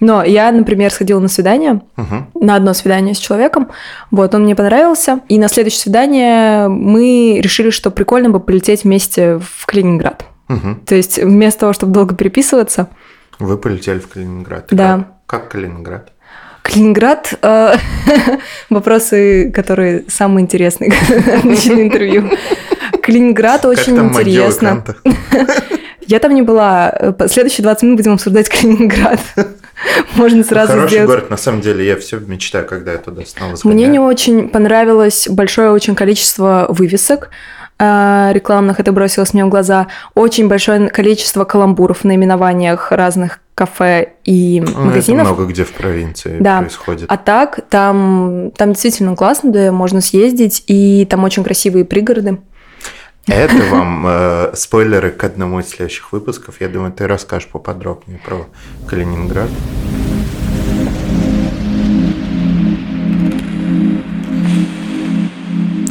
Но 0.00 0.22
я, 0.22 0.52
например, 0.52 0.90
сходила 0.92 1.18
на 1.20 1.28
свидание, 1.28 1.80
Мгм. 1.96 2.28
на 2.40 2.54
одно 2.56 2.72
свидание 2.74 3.14
с 3.14 3.18
человеком. 3.18 3.68
Вот, 4.10 4.34
он 4.34 4.44
мне 4.44 4.54
понравился. 4.54 5.20
И 5.28 5.38
на 5.38 5.48
следующее 5.48 5.80
свидание 5.80 6.68
мы 6.68 7.40
решили, 7.42 7.70
что 7.70 7.90
прикольно 7.90 8.30
бы 8.30 8.40
полететь 8.40 8.84
вместе 8.84 9.38
в 9.38 9.66
Калининград. 9.66 10.24
Мгм. 10.48 10.82
То 10.86 10.94
есть 10.94 11.18
вместо 11.18 11.60
того, 11.60 11.72
чтобы 11.72 11.92
долго 11.92 12.14
переписываться, 12.14 12.88
Вы 13.38 13.56
полетели 13.58 13.98
в 13.98 14.08
Калининград. 14.08 14.66
Да. 14.70 15.08
Как, 15.26 15.42
как 15.42 15.50
Калининград? 15.52 16.11
Калининград 16.62 17.34
э, 17.42 17.74
вопросы, 18.70 19.50
которые 19.52 20.04
самые 20.08 20.44
интересные, 20.44 20.90
начали 21.44 21.82
интервью. 21.82 22.30
Калининград 23.02 23.64
очень 23.64 23.98
интересно. 23.98 24.84
Я 26.06 26.18
там 26.18 26.34
не 26.34 26.42
была. 26.42 27.14
Следующие 27.28 27.62
20 27.62 27.82
минут 27.84 27.96
будем 27.98 28.12
обсуждать 28.14 28.48
Калининград. 28.48 29.20
Можно 30.14 30.44
сразу 30.44 30.72
Хороший 30.72 30.90
сделать. 30.90 31.08
город, 31.08 31.30
на 31.30 31.36
самом 31.36 31.60
деле, 31.60 31.84
я 31.86 31.96
все 31.96 32.18
мечтаю, 32.18 32.66
когда 32.66 32.92
я 32.92 32.98
туда 32.98 33.22
снова 33.24 33.56
Мне 33.64 33.86
не 33.86 33.94
сгоняю. 33.94 34.02
очень 34.02 34.48
понравилось 34.48 35.26
большое 35.28 35.70
очень 35.70 35.94
количество 35.94 36.66
вывесок 36.68 37.30
э, 37.30 37.61
рекламных, 38.32 38.78
это 38.80 38.92
бросилось 38.92 39.34
мне 39.34 39.44
в 39.44 39.48
глаза. 39.48 39.88
Очень 40.14 40.48
большое 40.48 40.88
количество 40.88 41.44
каламбуров 41.44 41.98
в 42.00 42.04
наименованиях 42.04 42.92
разных 42.92 43.40
кафе 43.54 44.12
и 44.24 44.60
Ну, 44.64 44.70
Это 44.70 44.80
магазинов. 44.80 45.26
много 45.26 45.44
где 45.46 45.64
в 45.64 45.72
провинции 45.72 46.36
Да. 46.40 46.60
происходит. 46.60 47.04
А 47.08 47.16
так, 47.16 47.60
там, 47.68 48.50
там 48.56 48.72
действительно 48.72 49.14
классно, 49.16 49.52
да, 49.52 49.72
можно 49.72 50.00
съездить, 50.00 50.64
и 50.66 51.06
там 51.10 51.24
очень 51.24 51.44
красивые 51.44 51.84
пригороды. 51.84 52.38
Это 53.26 53.54
вам 53.70 54.04
э, 54.08 54.50
спойлеры 54.54 55.10
к 55.10 55.22
одному 55.24 55.60
из 55.60 55.68
следующих 55.68 56.12
выпусков. 56.12 56.60
Я 56.60 56.68
думаю, 56.68 56.92
ты 56.92 57.06
расскажешь 57.06 57.48
поподробнее 57.48 58.18
про 58.24 58.46
Калининград. 58.88 59.48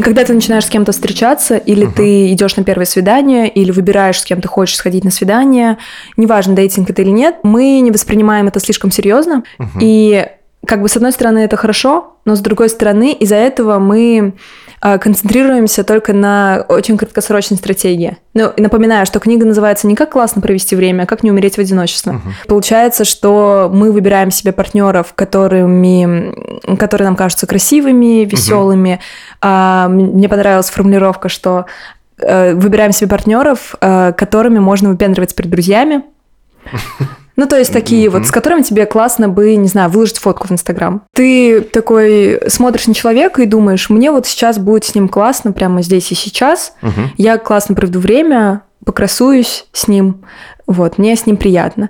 Когда 0.01 0.23
ты 0.23 0.33
начинаешь 0.33 0.65
с 0.65 0.69
кем-то 0.69 0.91
встречаться, 0.91 1.57
или 1.57 1.85
Мгм. 1.85 1.93
ты 1.93 2.31
идешь 2.33 2.55
на 2.55 2.63
первое 2.63 2.85
свидание, 2.85 3.47
или 3.49 3.71
выбираешь, 3.71 4.19
с 4.19 4.25
кем 4.25 4.41
ты 4.41 4.47
хочешь 4.47 4.75
сходить 4.75 5.03
на 5.03 5.11
свидание, 5.11 5.77
неважно, 6.17 6.55
дейтинг 6.55 6.89
это 6.89 7.01
или 7.01 7.09
нет, 7.11 7.35
мы 7.43 7.79
не 7.79 7.91
воспринимаем 7.91 8.47
это 8.47 8.59
слишком 8.59 8.91
серьезно. 8.91 9.43
Мгм. 9.57 9.79
И 9.81 10.27
как 10.65 10.81
бы 10.81 10.87
с 10.89 10.95
одной 10.95 11.11
стороны 11.11 11.39
это 11.39 11.57
хорошо, 11.57 12.17
но 12.25 12.35
с 12.35 12.39
другой 12.39 12.69
стороны 12.69 13.13
из-за 13.13 13.35
этого 13.35 13.79
мы 13.79 14.33
концентрируемся 14.81 15.83
только 15.83 16.13
на 16.13 16.65
очень 16.67 16.97
краткосрочной 16.97 17.57
стратегии. 17.57 18.17
Ну, 18.33 18.51
напоминаю, 18.57 19.05
что 19.05 19.19
книга 19.19 19.45
называется 19.45 19.87
не 19.87 19.95
«Как 19.95 20.11
классно 20.11 20.41
провести 20.41 20.75
время», 20.75 21.03
а 21.03 21.05
«Как 21.05 21.21
не 21.23 21.29
умереть 21.31 21.55
в 21.55 21.59
одиночестве». 21.59 22.13
Мгм. 22.13 22.33
Получается, 22.47 23.05
что 23.05 23.69
мы 23.71 23.91
выбираем 23.91 24.31
себе 24.31 24.51
партнеров, 24.51 25.13
которыми, 25.13 26.75
которые 26.77 27.05
нам 27.07 27.15
кажутся 27.15 27.45
красивыми, 27.45 28.25
веселыми. 28.25 28.99
А, 29.41 29.85
м- 29.85 30.13
мне 30.15 30.27
понравилась 30.27 30.69
формулировка, 30.69 31.29
что 31.29 31.65
э, 32.17 32.53
выбираем 32.55 32.91
себе 32.91 33.09
партнеров, 33.09 33.75
э, 33.81 34.13
которыми 34.13 34.59
можно 34.59 34.89
выпендриваться 34.89 35.35
перед 35.35 35.51
друзьями. 35.51 36.03
Ну, 37.35 37.47
то 37.47 37.57
есть 37.57 37.71
такие 37.73 38.09
вот, 38.09 38.19
Мгм. 38.19 38.25
с 38.25 38.31
которыми 38.31 38.61
тебе 38.61 38.85
классно 38.85 39.29
бы, 39.29 39.55
не 39.55 39.67
знаю, 39.67 39.89
выложить 39.89 40.19
фотку 40.19 40.47
в 40.47 40.51
Инстаграм. 40.51 41.03
Ты 41.13 41.61
такой 41.61 42.39
смотришь 42.47 42.87
на 42.87 42.93
человека 42.93 43.41
и 43.41 43.45
думаешь, 43.45 43.89
мне 43.89 44.11
вот 44.11 44.27
сейчас 44.27 44.57
будет 44.57 44.83
с 44.85 44.93
ним 44.95 45.07
классно 45.07 45.51
прямо 45.53 45.81
здесь 45.81 46.11
и 46.11 46.15
сейчас. 46.15 46.73
Мгм. 46.81 47.11
Я 47.17 47.37
классно 47.37 47.73
проведу 47.75 47.99
время, 47.99 48.63
покрасуюсь 48.85 49.65
с 49.73 49.87
ним, 49.87 50.23
вот, 50.67 50.97
мне 50.97 51.15
с 51.15 51.25
ним 51.25 51.37
приятно. 51.37 51.89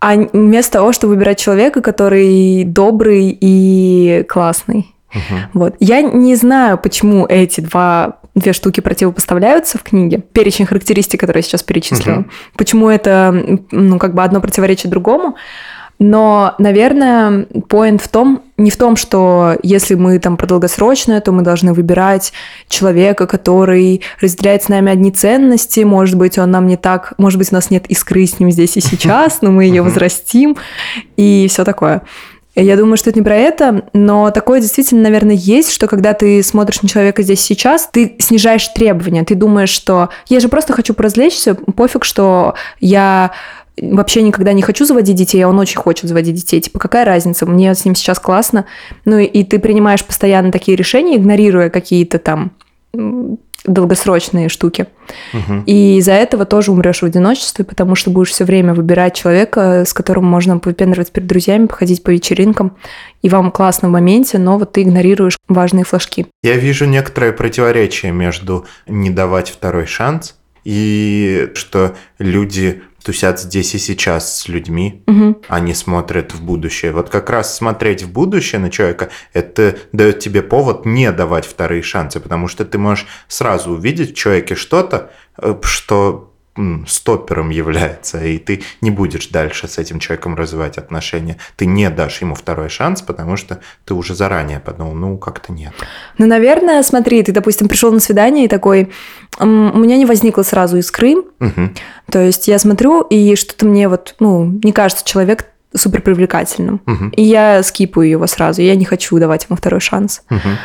А 0.00 0.14
вместо 0.16 0.72
того, 0.74 0.92
чтобы 0.92 1.14
выбирать 1.14 1.38
человека, 1.38 1.80
который 1.82 2.64
добрый 2.64 3.36
и 3.40 4.24
классный. 4.28 4.94
Мгм. 5.14 5.38
Вот. 5.52 5.74
Я 5.78 6.00
не 6.02 6.34
знаю, 6.36 6.78
почему 6.78 7.26
эти 7.26 7.60
два 7.60 8.18
две 8.34 8.52
штуки 8.52 8.80
противопоставляются 8.80 9.78
в 9.78 9.82
книге. 9.82 10.22
Перечень 10.32 10.66
характеристик, 10.66 11.20
которые 11.20 11.40
я 11.40 11.48
сейчас 11.48 11.62
перечислила. 11.62 12.20
Мгм. 12.20 12.30
Почему 12.56 12.88
это, 12.88 13.60
ну, 13.70 13.98
как 13.98 14.14
бы 14.14 14.22
одно 14.22 14.40
противоречит 14.40 14.90
другому. 14.90 15.36
Но, 15.98 16.56
наверное, 16.58 17.46
поинт 17.68 18.02
в 18.02 18.08
том, 18.08 18.42
не 18.56 18.70
в 18.70 18.76
том, 18.76 18.96
что 18.96 19.56
если 19.62 19.94
мы 19.94 20.18
там 20.18 20.36
про 20.36 20.46
долгосрочное, 20.46 21.20
то 21.20 21.30
мы 21.30 21.42
должны 21.42 21.72
выбирать 21.72 22.32
человека, 22.68 23.28
который 23.28 24.02
разделяет 24.20 24.64
с 24.64 24.68
нами 24.68 24.90
одни 24.90 25.12
ценности. 25.12 25.80
Может 25.80 26.16
быть, 26.16 26.38
он 26.38 26.50
нам 26.50 26.66
не 26.66 26.76
так, 26.76 27.14
может 27.18 27.38
быть, 27.38 27.52
у 27.52 27.54
нас 27.54 27.70
нет 27.70 27.86
искры 27.86 28.26
с 28.26 28.40
ним 28.40 28.50
здесь 28.50 28.76
и 28.76 28.80
сейчас, 28.80 29.42
но 29.42 29.52
мы 29.52 29.64
ее 29.64 29.82
возрастим 29.82 30.56
и 31.16 31.46
все 31.48 31.62
такое. 31.64 32.02
Я 32.54 32.76
думаю, 32.76 32.98
что 32.98 33.10
это 33.10 33.18
не 33.18 33.24
про 33.24 33.36
это, 33.36 33.84
но 33.94 34.30
такое 34.30 34.60
действительно, 34.60 35.02
наверное, 35.02 35.34
есть, 35.34 35.72
что 35.72 35.86
когда 35.86 36.12
ты 36.12 36.42
смотришь 36.42 36.82
на 36.82 36.88
человека 36.88 37.22
здесь 37.22 37.40
сейчас, 37.40 37.88
ты 37.90 38.16
снижаешь 38.18 38.68
требования. 38.68 39.24
Ты 39.24 39.34
думаешь, 39.34 39.70
что 39.70 40.10
я 40.28 40.38
же 40.38 40.48
просто 40.48 40.74
хочу 40.74 40.92
поразвлечься, 40.92 41.54
пофиг, 41.54 42.04
что 42.04 42.54
я 42.78 43.32
вообще 43.80 44.22
никогда 44.22 44.52
не 44.52 44.60
хочу 44.60 44.84
заводить 44.84 45.16
детей, 45.16 45.40
а 45.40 45.48
он 45.48 45.58
очень 45.58 45.78
хочет 45.78 46.08
заводить 46.08 46.34
детей. 46.34 46.60
Типа, 46.60 46.78
какая 46.78 47.06
разница? 47.06 47.46
Мне 47.46 47.74
с 47.74 47.86
ним 47.86 47.94
сейчас 47.94 48.18
классно. 48.18 48.66
Ну 49.06 49.16
и, 49.16 49.24
и 49.24 49.44
ты 49.44 49.58
принимаешь 49.58 50.04
постоянно 50.04 50.52
такие 50.52 50.76
решения, 50.76 51.16
игнорируя 51.16 51.70
какие-то 51.70 52.18
там 52.18 52.52
долгосрочные 53.64 54.48
штуки. 54.48 54.86
Мгм. 55.32 55.62
И 55.66 55.98
из-за 55.98 56.12
этого 56.12 56.44
тоже 56.44 56.72
умрешь 56.72 57.02
в 57.02 57.04
одиночестве, 57.04 57.64
потому 57.64 57.94
что 57.94 58.10
будешь 58.10 58.30
все 58.30 58.44
время 58.44 58.74
выбирать 58.74 59.14
человека, 59.14 59.84
с 59.86 59.92
которым 59.92 60.24
можно 60.24 60.60
выпендриваться 60.62 61.12
перед 61.12 61.28
друзьями, 61.28 61.66
походить 61.66 62.02
по 62.02 62.10
вечеринкам, 62.10 62.76
и 63.22 63.28
вам 63.28 63.50
классно 63.50 63.88
в 63.88 63.92
моменте, 63.92 64.38
но 64.38 64.58
вот 64.58 64.72
ты 64.72 64.82
игнорируешь 64.82 65.36
важные 65.48 65.84
флажки. 65.84 66.26
Я 66.42 66.56
вижу 66.56 66.86
некоторое 66.86 67.32
противоречие 67.32 68.12
между 68.12 68.66
не 68.86 69.10
давать 69.10 69.50
второй 69.50 69.86
шанс 69.86 70.36
и 70.64 71.50
что 71.54 71.96
люди 72.18 72.82
тусят 73.02 73.40
здесь 73.40 73.74
и 73.74 73.78
сейчас 73.78 74.40
с 74.40 74.48
людьми, 74.48 75.02
Мгм. 75.06 75.38
они 75.48 75.74
смотрят 75.74 76.32
в 76.34 76.42
будущее. 76.42 76.92
Вот 76.92 77.08
как 77.10 77.30
раз 77.30 77.56
смотреть 77.56 78.02
в 78.02 78.10
будущее 78.12 78.60
на 78.60 78.70
человека, 78.70 79.10
это 79.32 79.76
дает 79.92 80.20
тебе 80.20 80.42
повод 80.42 80.86
не 80.86 81.10
давать 81.12 81.46
вторые 81.46 81.82
шансы, 81.82 82.20
потому 82.20 82.48
что 82.48 82.64
ты 82.64 82.78
можешь 82.78 83.06
сразу 83.28 83.72
увидеть 83.72 84.12
в 84.12 84.14
человеке 84.14 84.54
что-то, 84.54 85.10
э, 85.38 85.54
что 85.62 86.31
стоппером 86.86 87.48
является, 87.50 88.22
и 88.22 88.38
ты 88.38 88.62
не 88.82 88.90
будешь 88.90 89.28
дальше 89.28 89.68
с 89.68 89.78
этим 89.78 89.98
человеком 89.98 90.34
развивать 90.34 90.76
отношения. 90.78 91.38
Ты 91.56 91.64
не 91.66 91.88
дашь 91.88 92.20
ему 92.20 92.34
второй 92.34 92.68
шанс, 92.68 93.00
потому 93.02 93.36
что 93.38 93.60
ты 93.84 93.94
уже 93.94 94.14
заранее 94.14 94.60
подумал, 94.60 94.94
ну, 94.94 95.16
как-то 95.16 95.52
нет. 95.52 95.72
Ну, 96.18 96.26
наверное, 96.26 96.82
смотри, 96.82 97.22
ты, 97.22 97.32
допустим, 97.32 97.68
пришел 97.68 97.90
на 97.90 98.00
свидание 98.00 98.44
и 98.44 98.48
такой, 98.48 98.90
«М, 99.38 99.74
у 99.74 99.78
меня 99.78 99.96
не 99.96 100.04
возникло 100.06 100.42
сразу 100.42 100.76
искры, 100.76 101.14
Мгм. 101.38 101.74
то 102.10 102.18
есть 102.20 102.48
я 102.48 102.58
смотрю, 102.58 103.00
и 103.02 103.34
что-то 103.36 103.64
мне 103.64 103.88
вот, 103.88 104.14
ну, 104.20 104.44
не 104.62 104.72
кажется 104.72 105.04
человек 105.06 105.46
супер 105.74 106.02
привлекательным. 106.02 106.82
Мгм. 106.84 107.08
И 107.16 107.22
я 107.22 107.62
скипаю 107.62 108.06
его 108.06 108.26
сразу, 108.26 108.60
я 108.60 108.74
не 108.74 108.84
хочу 108.84 109.18
давать 109.18 109.46
ему 109.48 109.56
второй 109.56 109.80
шанс. 109.80 110.22
Мгм. 110.28 110.58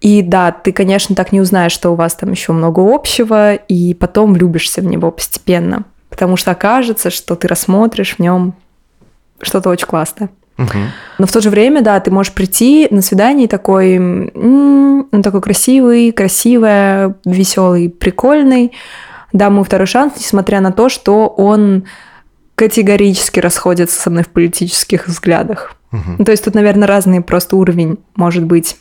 И 0.00 0.22
да, 0.22 0.52
ты, 0.52 0.72
конечно, 0.72 1.16
так 1.16 1.32
не 1.32 1.40
узнаешь, 1.40 1.72
что 1.72 1.90
у 1.90 1.94
вас 1.94 2.14
там 2.14 2.30
еще 2.30 2.52
много 2.52 2.80
общего, 2.80 3.54
и 3.54 3.94
потом 3.94 4.34
влюбишься 4.34 4.80
в 4.80 4.84
него 4.84 5.10
постепенно. 5.10 5.84
Потому 6.10 6.36
что 6.36 6.50
окажется, 6.52 7.10
что 7.10 7.34
ты 7.34 7.48
рассмотришь 7.48 8.16
в 8.16 8.18
нем 8.18 8.54
что-то 9.40 9.70
очень 9.70 9.86
классное. 9.86 10.30
Мгм. 10.56 10.90
Но 11.18 11.26
в 11.26 11.32
то 11.32 11.40
же 11.40 11.50
время, 11.50 11.82
да, 11.82 12.00
ты 12.00 12.10
можешь 12.10 12.32
прийти 12.32 12.88
на 12.90 13.02
свидание 13.02 13.48
такой, 13.48 13.96
«М, 13.96 15.06
он 15.12 15.22
такой 15.22 15.42
красивый, 15.42 16.12
красивый, 16.12 17.14
веселый, 17.24 17.90
прикольный. 17.90 18.72
Дам 19.32 19.54
ему 19.54 19.64
второй 19.64 19.86
шанс, 19.86 20.14
несмотря 20.16 20.60
на 20.60 20.72
то, 20.72 20.88
что 20.88 21.26
он 21.26 21.84
категорически 22.54 23.38
расходится 23.38 24.00
со 24.00 24.08
мной 24.08 24.24
в 24.24 24.28
политических 24.28 25.08
взглядах. 25.08 25.76
Мгм. 25.90 26.16
Ну, 26.18 26.24
то 26.24 26.32
есть 26.32 26.44
тут, 26.44 26.54
наверное, 26.54 26.88
разный 26.88 27.20
просто 27.20 27.56
уровень, 27.56 27.98
может 28.14 28.44
быть, 28.44 28.76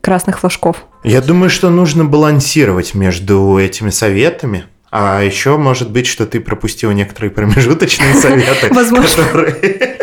красных 0.00 0.40
флажков. 0.40 0.86
Я 1.04 1.20
думаю, 1.20 1.50
что 1.50 1.70
нужно 1.70 2.04
балансировать 2.04 2.94
между 2.94 3.58
этими 3.58 3.90
советами. 3.90 4.64
А 4.90 5.22
еще 5.22 5.58
может 5.58 5.90
быть, 5.90 6.06
что 6.06 6.26
ты 6.26 6.40
пропустила 6.40 6.92
некоторые 6.92 7.30
промежуточные 7.30 8.14
советы, 8.20 8.68
которые 8.68 9.98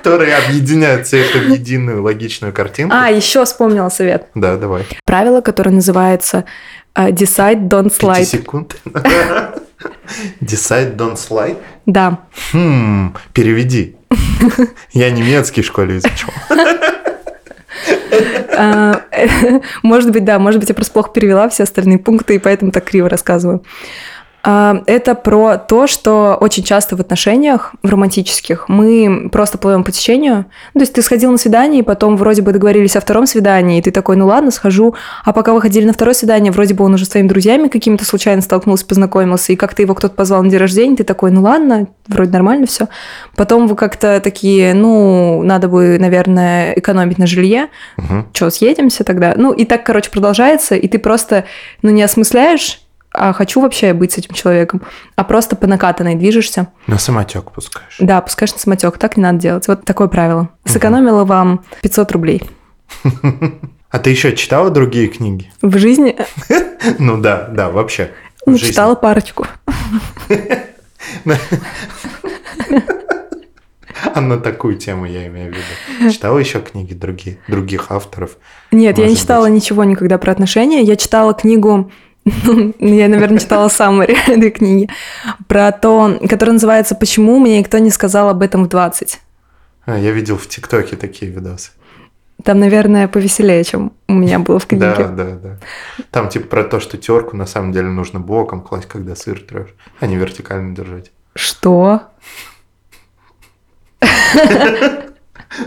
которые 0.00 0.36
объединяют 0.36 1.06
все 1.06 1.20
это 1.20 1.38
в 1.38 1.48
единую 1.48 2.02
логичную 2.02 2.52
картинку. 2.52 2.94
А, 2.96 3.10
еще 3.10 3.44
вспомнила 3.44 3.88
совет. 3.88 4.26
Да, 4.34 4.56
давай. 4.56 4.86
Правило, 5.04 5.40
которое 5.40 5.70
называется 5.70 6.44
э, 6.94 7.10
Decide, 7.10 7.68
don't 7.68 7.92
slide. 7.92 8.24
секунд. 8.24 8.76
Decide, 10.40 10.96
don't 10.96 11.16
slide. 11.16 11.58
Да. 11.86 12.20
Хм, 12.52 13.14
переведи. 13.32 13.96
Я 14.92 15.10
немецкий 15.10 15.62
в 15.62 15.66
школе 15.66 15.98
изучил. 15.98 16.30
А, 18.56 19.02
Может 19.82 20.10
быть, 20.12 20.24
да, 20.24 20.38
может 20.38 20.60
быть, 20.60 20.68
я 20.68 20.74
просто 20.74 20.92
плохо 20.92 21.10
перевела 21.12 21.48
все 21.48 21.62
остальные 21.62 21.98
пункты, 21.98 22.34
и 22.34 22.38
поэтому 22.38 22.72
так 22.72 22.84
криво 22.84 23.08
рассказываю. 23.08 23.62
А, 24.42 24.82
Это 24.86 25.14
про 25.14 25.58
то, 25.58 25.86
что 25.86 26.36
очень 26.40 26.62
часто 26.64 26.96
в 26.96 27.00
отношениях, 27.00 27.74
в 27.82 27.88
романтических, 27.90 28.68
мы 28.68 29.28
просто 29.30 29.58
плывем 29.58 29.84
по 29.84 29.92
течению. 29.92 30.46
Ну, 30.74 30.78
то 30.78 30.80
есть 30.80 30.94
ты 30.94 31.02
сходил 31.02 31.30
на 31.30 31.38
свидание, 31.38 31.80
и 31.80 31.84
потом 31.84 32.16
вроде 32.16 32.42
бы 32.42 32.52
договорились 32.52 32.96
о 32.96 33.00
втором 33.00 33.26
свидании, 33.26 33.78
и 33.78 33.82
ты 33.82 33.90
такой, 33.90 34.16
ну 34.16 34.26
ладно, 34.26 34.50
схожу. 34.50 34.94
А 35.24 35.32
пока 35.32 35.52
вы 35.52 35.60
ходили 35.60 35.84
на 35.86 35.92
второе 35.92 36.14
свидание, 36.14 36.52
вроде 36.52 36.74
бы 36.74 36.84
он 36.84 36.94
уже 36.94 37.04
с 37.04 37.08
твоими 37.08 37.28
друзьями 37.28 37.68
какими-то 37.68 38.04
случайно 38.04 38.40
столкнулся, 38.42 38.86
познакомился, 38.86 39.52
и 39.52 39.56
как-то 39.56 39.82
его 39.82 39.94
кто-то 39.94 40.14
позвал 40.14 40.42
на 40.42 40.48
день 40.50 40.58
рождения, 40.58 40.96
ты 40.96 41.04
такой, 41.04 41.30
ну 41.30 41.42
ладно, 41.42 41.88
вроде 42.08 42.30
нормально 42.32 42.66
все. 42.66 42.88
Потом 43.36 43.66
вы 43.66 43.76
как-то 43.76 44.20
такие, 44.20 44.72
ну, 44.74 45.42
надо 45.42 45.68
бы, 45.68 45.98
наверное, 45.98 46.72
экономить 46.74 47.18
на 47.18 47.26
жилье, 47.26 47.68
Мгм. 47.96 48.28
что, 48.32 48.50
съедемся 48.50 49.04
тогда? 49.04 49.34
Ну, 49.36 49.52
и 49.52 49.64
так, 49.64 49.84
короче, 49.84 50.10
продолжается, 50.10 50.74
и 50.76 50.88
ты 50.88 50.98
просто, 50.98 51.44
ну, 51.82 51.90
не 51.90 52.02
осмысляешь 52.02 52.80
а 53.12 53.32
хочу 53.32 53.60
вообще 53.60 53.88
я 53.88 53.94
быть 53.94 54.12
с 54.12 54.18
этим 54.18 54.34
человеком, 54.34 54.82
а 55.16 55.24
просто 55.24 55.56
по 55.56 55.66
накатанной 55.66 56.14
движешься. 56.14 56.68
На 56.86 56.98
самотек 56.98 57.50
пускаешь. 57.50 57.96
Да, 57.98 58.20
пускаешь 58.20 58.52
на 58.52 58.58
самотек, 58.58 58.98
так 58.98 59.16
не 59.16 59.22
надо 59.22 59.38
делать. 59.38 59.66
Вот 59.68 59.84
такое 59.84 60.08
правило. 60.08 60.48
Сэкономила 60.64 61.24
вам 61.24 61.64
500 61.82 62.12
рублей. 62.12 62.42
А 63.92 63.98
ты 63.98 64.10
еще 64.10 64.36
читала 64.36 64.70
другие 64.70 65.08
книги? 65.08 65.50
В 65.62 65.76
жизни 65.76 66.16
Ну 67.00 67.20
да, 67.20 67.48
да, 67.48 67.70
вообще. 67.70 68.12
ну, 68.46 68.56
читала 68.56 68.94
парочку. 68.94 69.46
А 74.14 74.20
на 74.20 74.38
такую 74.38 74.76
тему 74.76 75.04
я 75.04 75.26
имею 75.26 75.52
в 75.52 75.56
виду. 75.56 76.12
Читала 76.12 76.38
еще 76.38 76.60
книги 76.60 76.94
другие, 76.94 77.38
других 77.48 77.90
авторов? 77.90 78.38
Нет, 78.72 78.96
я 78.98 79.06
не 79.06 79.16
читала 79.16 79.46
ничего 79.46 79.84
никогда 79.84 80.16
про 80.16 80.32
отношения. 80.32 80.82
Я 80.82 80.96
читала 80.96 81.34
книгу, 81.34 81.90
я, 82.24 83.08
наверное, 83.08 83.38
читала 83.38 83.68
самые 83.68 84.10
этой 84.26 84.50
книги, 84.50 84.88
про 85.48 85.72
то, 85.72 86.18
которая 86.28 86.54
называется 86.54 86.94
«Почему 86.94 87.38
мне 87.38 87.58
никто 87.58 87.78
не 87.78 87.90
сказал 87.90 88.28
об 88.28 88.42
этом 88.42 88.64
в 88.64 88.68
20». 88.68 89.16
А, 89.86 89.98
я 89.98 90.10
видел 90.10 90.36
в 90.36 90.46
ТикТоке 90.46 90.96
такие 90.96 91.30
видосы. 91.32 91.70
Там, 92.44 92.58
наверное, 92.58 93.08
повеселее, 93.08 93.64
чем 93.64 93.92
у 94.08 94.14
меня 94.14 94.38
было 94.38 94.58
в 94.58 94.66
книге. 94.66 94.94
Да, 94.96 95.08
да, 95.08 95.36
да. 95.36 95.58
Там 96.10 96.28
типа 96.28 96.46
про 96.46 96.64
то, 96.64 96.80
что 96.80 96.96
терку 96.96 97.36
на 97.36 97.46
самом 97.46 97.72
деле 97.72 97.88
нужно 97.88 98.18
боком 98.18 98.62
класть, 98.62 98.88
когда 98.88 99.14
сыр 99.14 99.40
трешь, 99.40 99.74
а 99.98 100.06
не 100.06 100.16
вертикально 100.16 100.74
держать. 100.74 101.12
Что? 101.34 102.02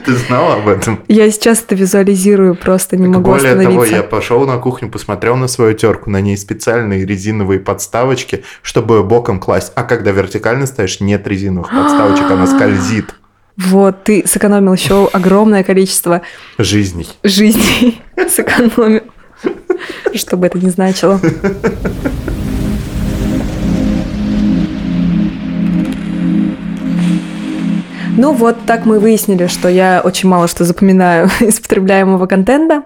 Ты 0.05 0.15
знала 0.15 0.55
об 0.55 0.67
этом? 0.69 1.03
Я 1.09 1.29
сейчас 1.29 1.61
это 1.61 1.75
визуализирую, 1.75 2.55
просто 2.55 2.95
не 2.95 3.03
Так 3.05 3.15
могу 3.15 3.31
Более 3.31 3.51
того, 3.55 3.59
остановиться. 3.59 3.95
я 3.97 4.03
пошел 4.03 4.45
на 4.47 4.57
кухню, 4.57 4.89
посмотрел 4.89 5.35
на 5.35 5.47
свою 5.47 5.73
терку, 5.73 6.09
на 6.09 6.21
ней 6.21 6.37
специальные 6.37 7.05
резиновые 7.05 7.59
подставочки, 7.59 8.43
чтобы 8.61 9.03
боком 9.03 9.39
класть. 9.39 9.73
А 9.75 9.83
когда 9.83 10.11
вертикально 10.11 10.67
ставишь, 10.67 11.01
нет 11.01 11.27
резиновых 11.27 11.69
подставочек, 11.69 12.31
она 12.31 12.47
скользит. 12.55 13.13
Вот, 13.57 14.03
ты 14.05 14.23
сэкономил 14.25 14.73
еще 14.73 15.07
огромное 15.13 15.63
количество 15.63 16.21
Жизней. 16.57 17.07
жизней. 17.23 18.01
Сэкономил. 18.29 19.03
Что 20.15 20.37
бы 20.37 20.47
это 20.47 20.57
ни 20.57 20.69
значило. 20.69 21.19
Ну 28.15 28.31
вот 28.33 28.57
так 28.67 28.85
мы 28.85 28.99
выяснили, 28.99 29.47
что 29.47 29.67
я 29.69 30.01
очень 30.03 30.29
мало 30.29 30.47
что 30.47 30.63
запоминаю 30.65 31.29
из 31.39 31.59
потребляемого 31.59 32.27
контента. 32.27 32.83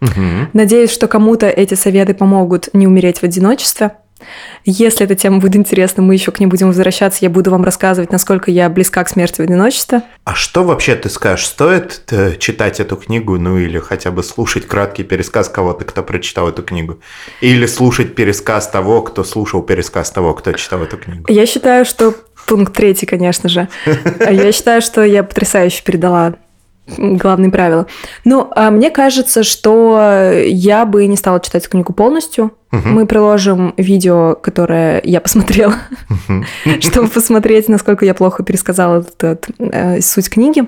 Мгм. 0.00 0.50
Надеюсь, 0.52 0.92
что 0.92 1.08
кому-то 1.08 1.48
эти 1.48 1.74
советы 1.74 2.14
помогут 2.14 2.68
не 2.72 2.86
умереть 2.86 3.18
в 3.18 3.24
одиночестве. 3.24 3.92
Если 4.64 5.04
эта 5.04 5.14
тема 5.14 5.38
будет 5.38 5.56
интересна, 5.56 6.02
мы 6.02 6.14
еще 6.14 6.32
к 6.32 6.40
ней 6.40 6.46
будем 6.46 6.68
возвращаться. 6.68 7.20
Я 7.22 7.30
буду 7.30 7.50
вам 7.50 7.64
рассказывать, 7.64 8.10
насколько 8.12 8.50
я 8.50 8.68
близка 8.68 9.02
к 9.04 9.08
смерти 9.08 9.40
в 9.40 9.44
одиночестве. 9.44 10.02
А 10.24 10.34
что 10.34 10.64
вообще 10.64 10.96
ты 10.96 11.08
скажешь? 11.08 11.46
Стоит 11.46 12.02
э, 12.10 12.36
читать 12.38 12.80
эту 12.80 12.96
книгу, 12.96 13.38
ну 13.38 13.58
или 13.58 13.78
хотя 13.78 14.10
бы 14.10 14.22
слушать 14.22 14.66
краткий 14.66 15.04
пересказ 15.04 15.48
кого-то, 15.48 15.84
кто 15.84 16.02
прочитал 16.02 16.48
эту 16.48 16.62
книгу? 16.62 16.98
Или 17.40 17.66
слушать 17.66 18.14
пересказ 18.14 18.68
того, 18.68 19.02
кто 19.02 19.24
слушал 19.24 19.62
пересказ 19.62 20.10
того, 20.10 20.34
кто 20.34 20.52
читал 20.52 20.82
эту 20.82 20.96
книгу? 20.96 21.24
Я 21.28 21.46
считаю, 21.46 21.84
что 21.84 22.14
пункт 22.48 22.72
третий, 22.74 23.06
конечно 23.06 23.48
же. 23.48 23.68
Я 24.28 24.50
считаю, 24.52 24.82
что 24.82 25.04
я 25.04 25.22
потрясающе 25.22 25.82
передала 25.84 26.34
главные 26.96 27.50
правила. 27.50 27.86
Ну, 28.24 28.50
а 28.56 28.70
мне 28.70 28.90
кажется, 28.90 29.42
что 29.42 30.32
я 30.46 30.86
бы 30.86 31.06
не 31.06 31.16
стала 31.16 31.38
читать 31.40 31.68
книгу 31.68 31.92
полностью. 31.92 32.52
Мгм. 32.70 32.92
Мы 32.94 33.06
приложим 33.06 33.74
видео, 33.76 34.34
которое 34.34 35.00
я 35.04 35.20
посмотрела, 35.20 35.74
Мгм. 36.08 36.44
чтобы 36.80 37.08
посмотреть, 37.08 37.68
насколько 37.68 38.04
я 38.06 38.14
плохо 38.14 38.42
пересказала 38.42 39.00
этот, 39.00 39.48
э, 39.58 40.00
суть 40.00 40.30
книги. 40.30 40.64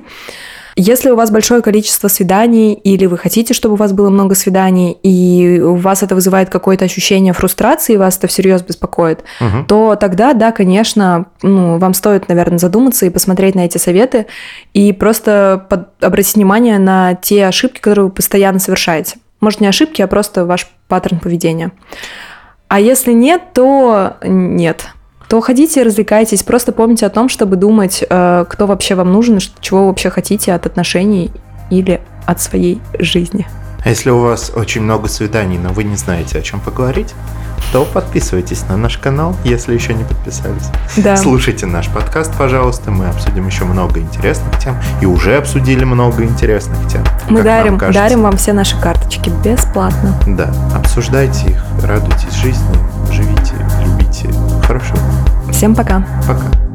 Если 0.76 1.10
у 1.10 1.16
вас 1.16 1.30
большое 1.30 1.62
количество 1.62 2.08
свиданий, 2.08 2.72
или 2.74 3.06
вы 3.06 3.18
хотите, 3.18 3.54
чтобы 3.54 3.74
у 3.74 3.76
вас 3.76 3.92
было 3.92 4.10
много 4.10 4.34
свиданий, 4.34 4.92
и 5.02 5.60
у 5.60 5.74
вас 5.74 6.02
это 6.02 6.14
вызывает 6.14 6.48
какое-то 6.50 6.84
ощущение 6.84 7.32
фрустрации, 7.32 7.94
и 7.94 7.96
вас 7.96 8.16
это 8.18 8.26
всерьез 8.26 8.62
беспокоит, 8.62 9.24
Мгм. 9.40 9.64
то 9.66 9.96
тогда, 9.96 10.32
да, 10.32 10.52
конечно, 10.52 11.26
ну, 11.42 11.78
вам 11.78 11.94
стоит, 11.94 12.28
наверное, 12.28 12.58
задуматься 12.58 13.06
и 13.06 13.10
посмотреть 13.10 13.54
на 13.54 13.64
эти 13.66 13.78
советы, 13.78 14.26
и 14.74 14.92
просто 14.92 15.66
под- 15.68 15.88
обратить 16.02 16.36
внимание 16.36 16.78
на 16.78 17.14
те 17.14 17.46
ошибки, 17.46 17.80
которые 17.80 18.06
вы 18.06 18.10
постоянно 18.12 18.58
совершаете. 18.58 19.16
Может, 19.40 19.60
не 19.60 19.66
ошибки, 19.66 20.02
а 20.02 20.06
просто 20.06 20.44
ваш 20.44 20.68
паттерн 20.88 21.18
поведения. 21.18 21.72
А 22.68 22.78
если 22.78 23.12
нет, 23.12 23.42
то 23.54 24.16
нет. 24.22 24.86
То 25.30 25.40
ходите, 25.40 25.84
развлекайтесь, 25.84 26.42
просто 26.42 26.72
помните 26.72 27.06
о 27.06 27.08
том, 27.08 27.28
чтобы 27.28 27.54
думать, 27.54 28.02
э, 28.10 28.44
кто 28.48 28.66
вообще 28.66 28.96
вам 28.96 29.12
нужен, 29.12 29.38
чего 29.60 29.82
вы 29.82 29.86
вообще 29.86 30.10
хотите 30.10 30.52
от 30.52 30.66
отношений 30.66 31.30
или 31.70 32.00
от 32.26 32.40
своей 32.42 32.82
жизни. 32.98 33.46
А 33.84 33.88
если 33.90 34.10
у 34.10 34.18
вас 34.18 34.50
очень 34.56 34.82
много 34.82 35.08
свиданий, 35.08 35.56
но 35.56 35.68
вы 35.68 35.84
не 35.84 35.94
знаете, 35.94 36.40
о 36.40 36.42
чем 36.42 36.58
поговорить, 36.58 37.14
то 37.72 37.84
подписывайтесь 37.84 38.64
на 38.68 38.76
наш 38.76 38.98
канал, 38.98 39.36
если 39.44 39.72
еще 39.72 39.94
не 39.94 40.02
подписались. 40.02 40.66
Да. 40.96 41.16
Слушайте 41.16 41.66
наш 41.66 41.88
подкаст, 41.88 42.36
пожалуйста. 42.36 42.90
Мы 42.90 43.06
обсудим 43.06 43.46
еще 43.46 43.64
много 43.64 44.00
интересных 44.00 44.58
тем. 44.58 44.76
И 45.00 45.06
уже 45.06 45.36
обсудили 45.36 45.84
много 45.84 46.24
интересных 46.24 46.78
тем. 46.90 47.04
Мы 47.28 47.42
дарим, 47.42 47.78
дарим 47.78 48.22
вам 48.22 48.36
все 48.36 48.52
наши 48.52 48.78
карточки 48.80 49.30
бесплатно. 49.44 50.12
Да, 50.26 50.52
обсуждайте 50.74 51.50
их, 51.50 51.64
радуйтесь 51.84 52.34
жизни, 52.34 52.74
живите, 53.12 53.54
любите. 53.84 54.28
Хорошего. 54.66 54.98
Всем 55.52 55.74
пока. 55.74 56.02
Пока. 56.26 56.69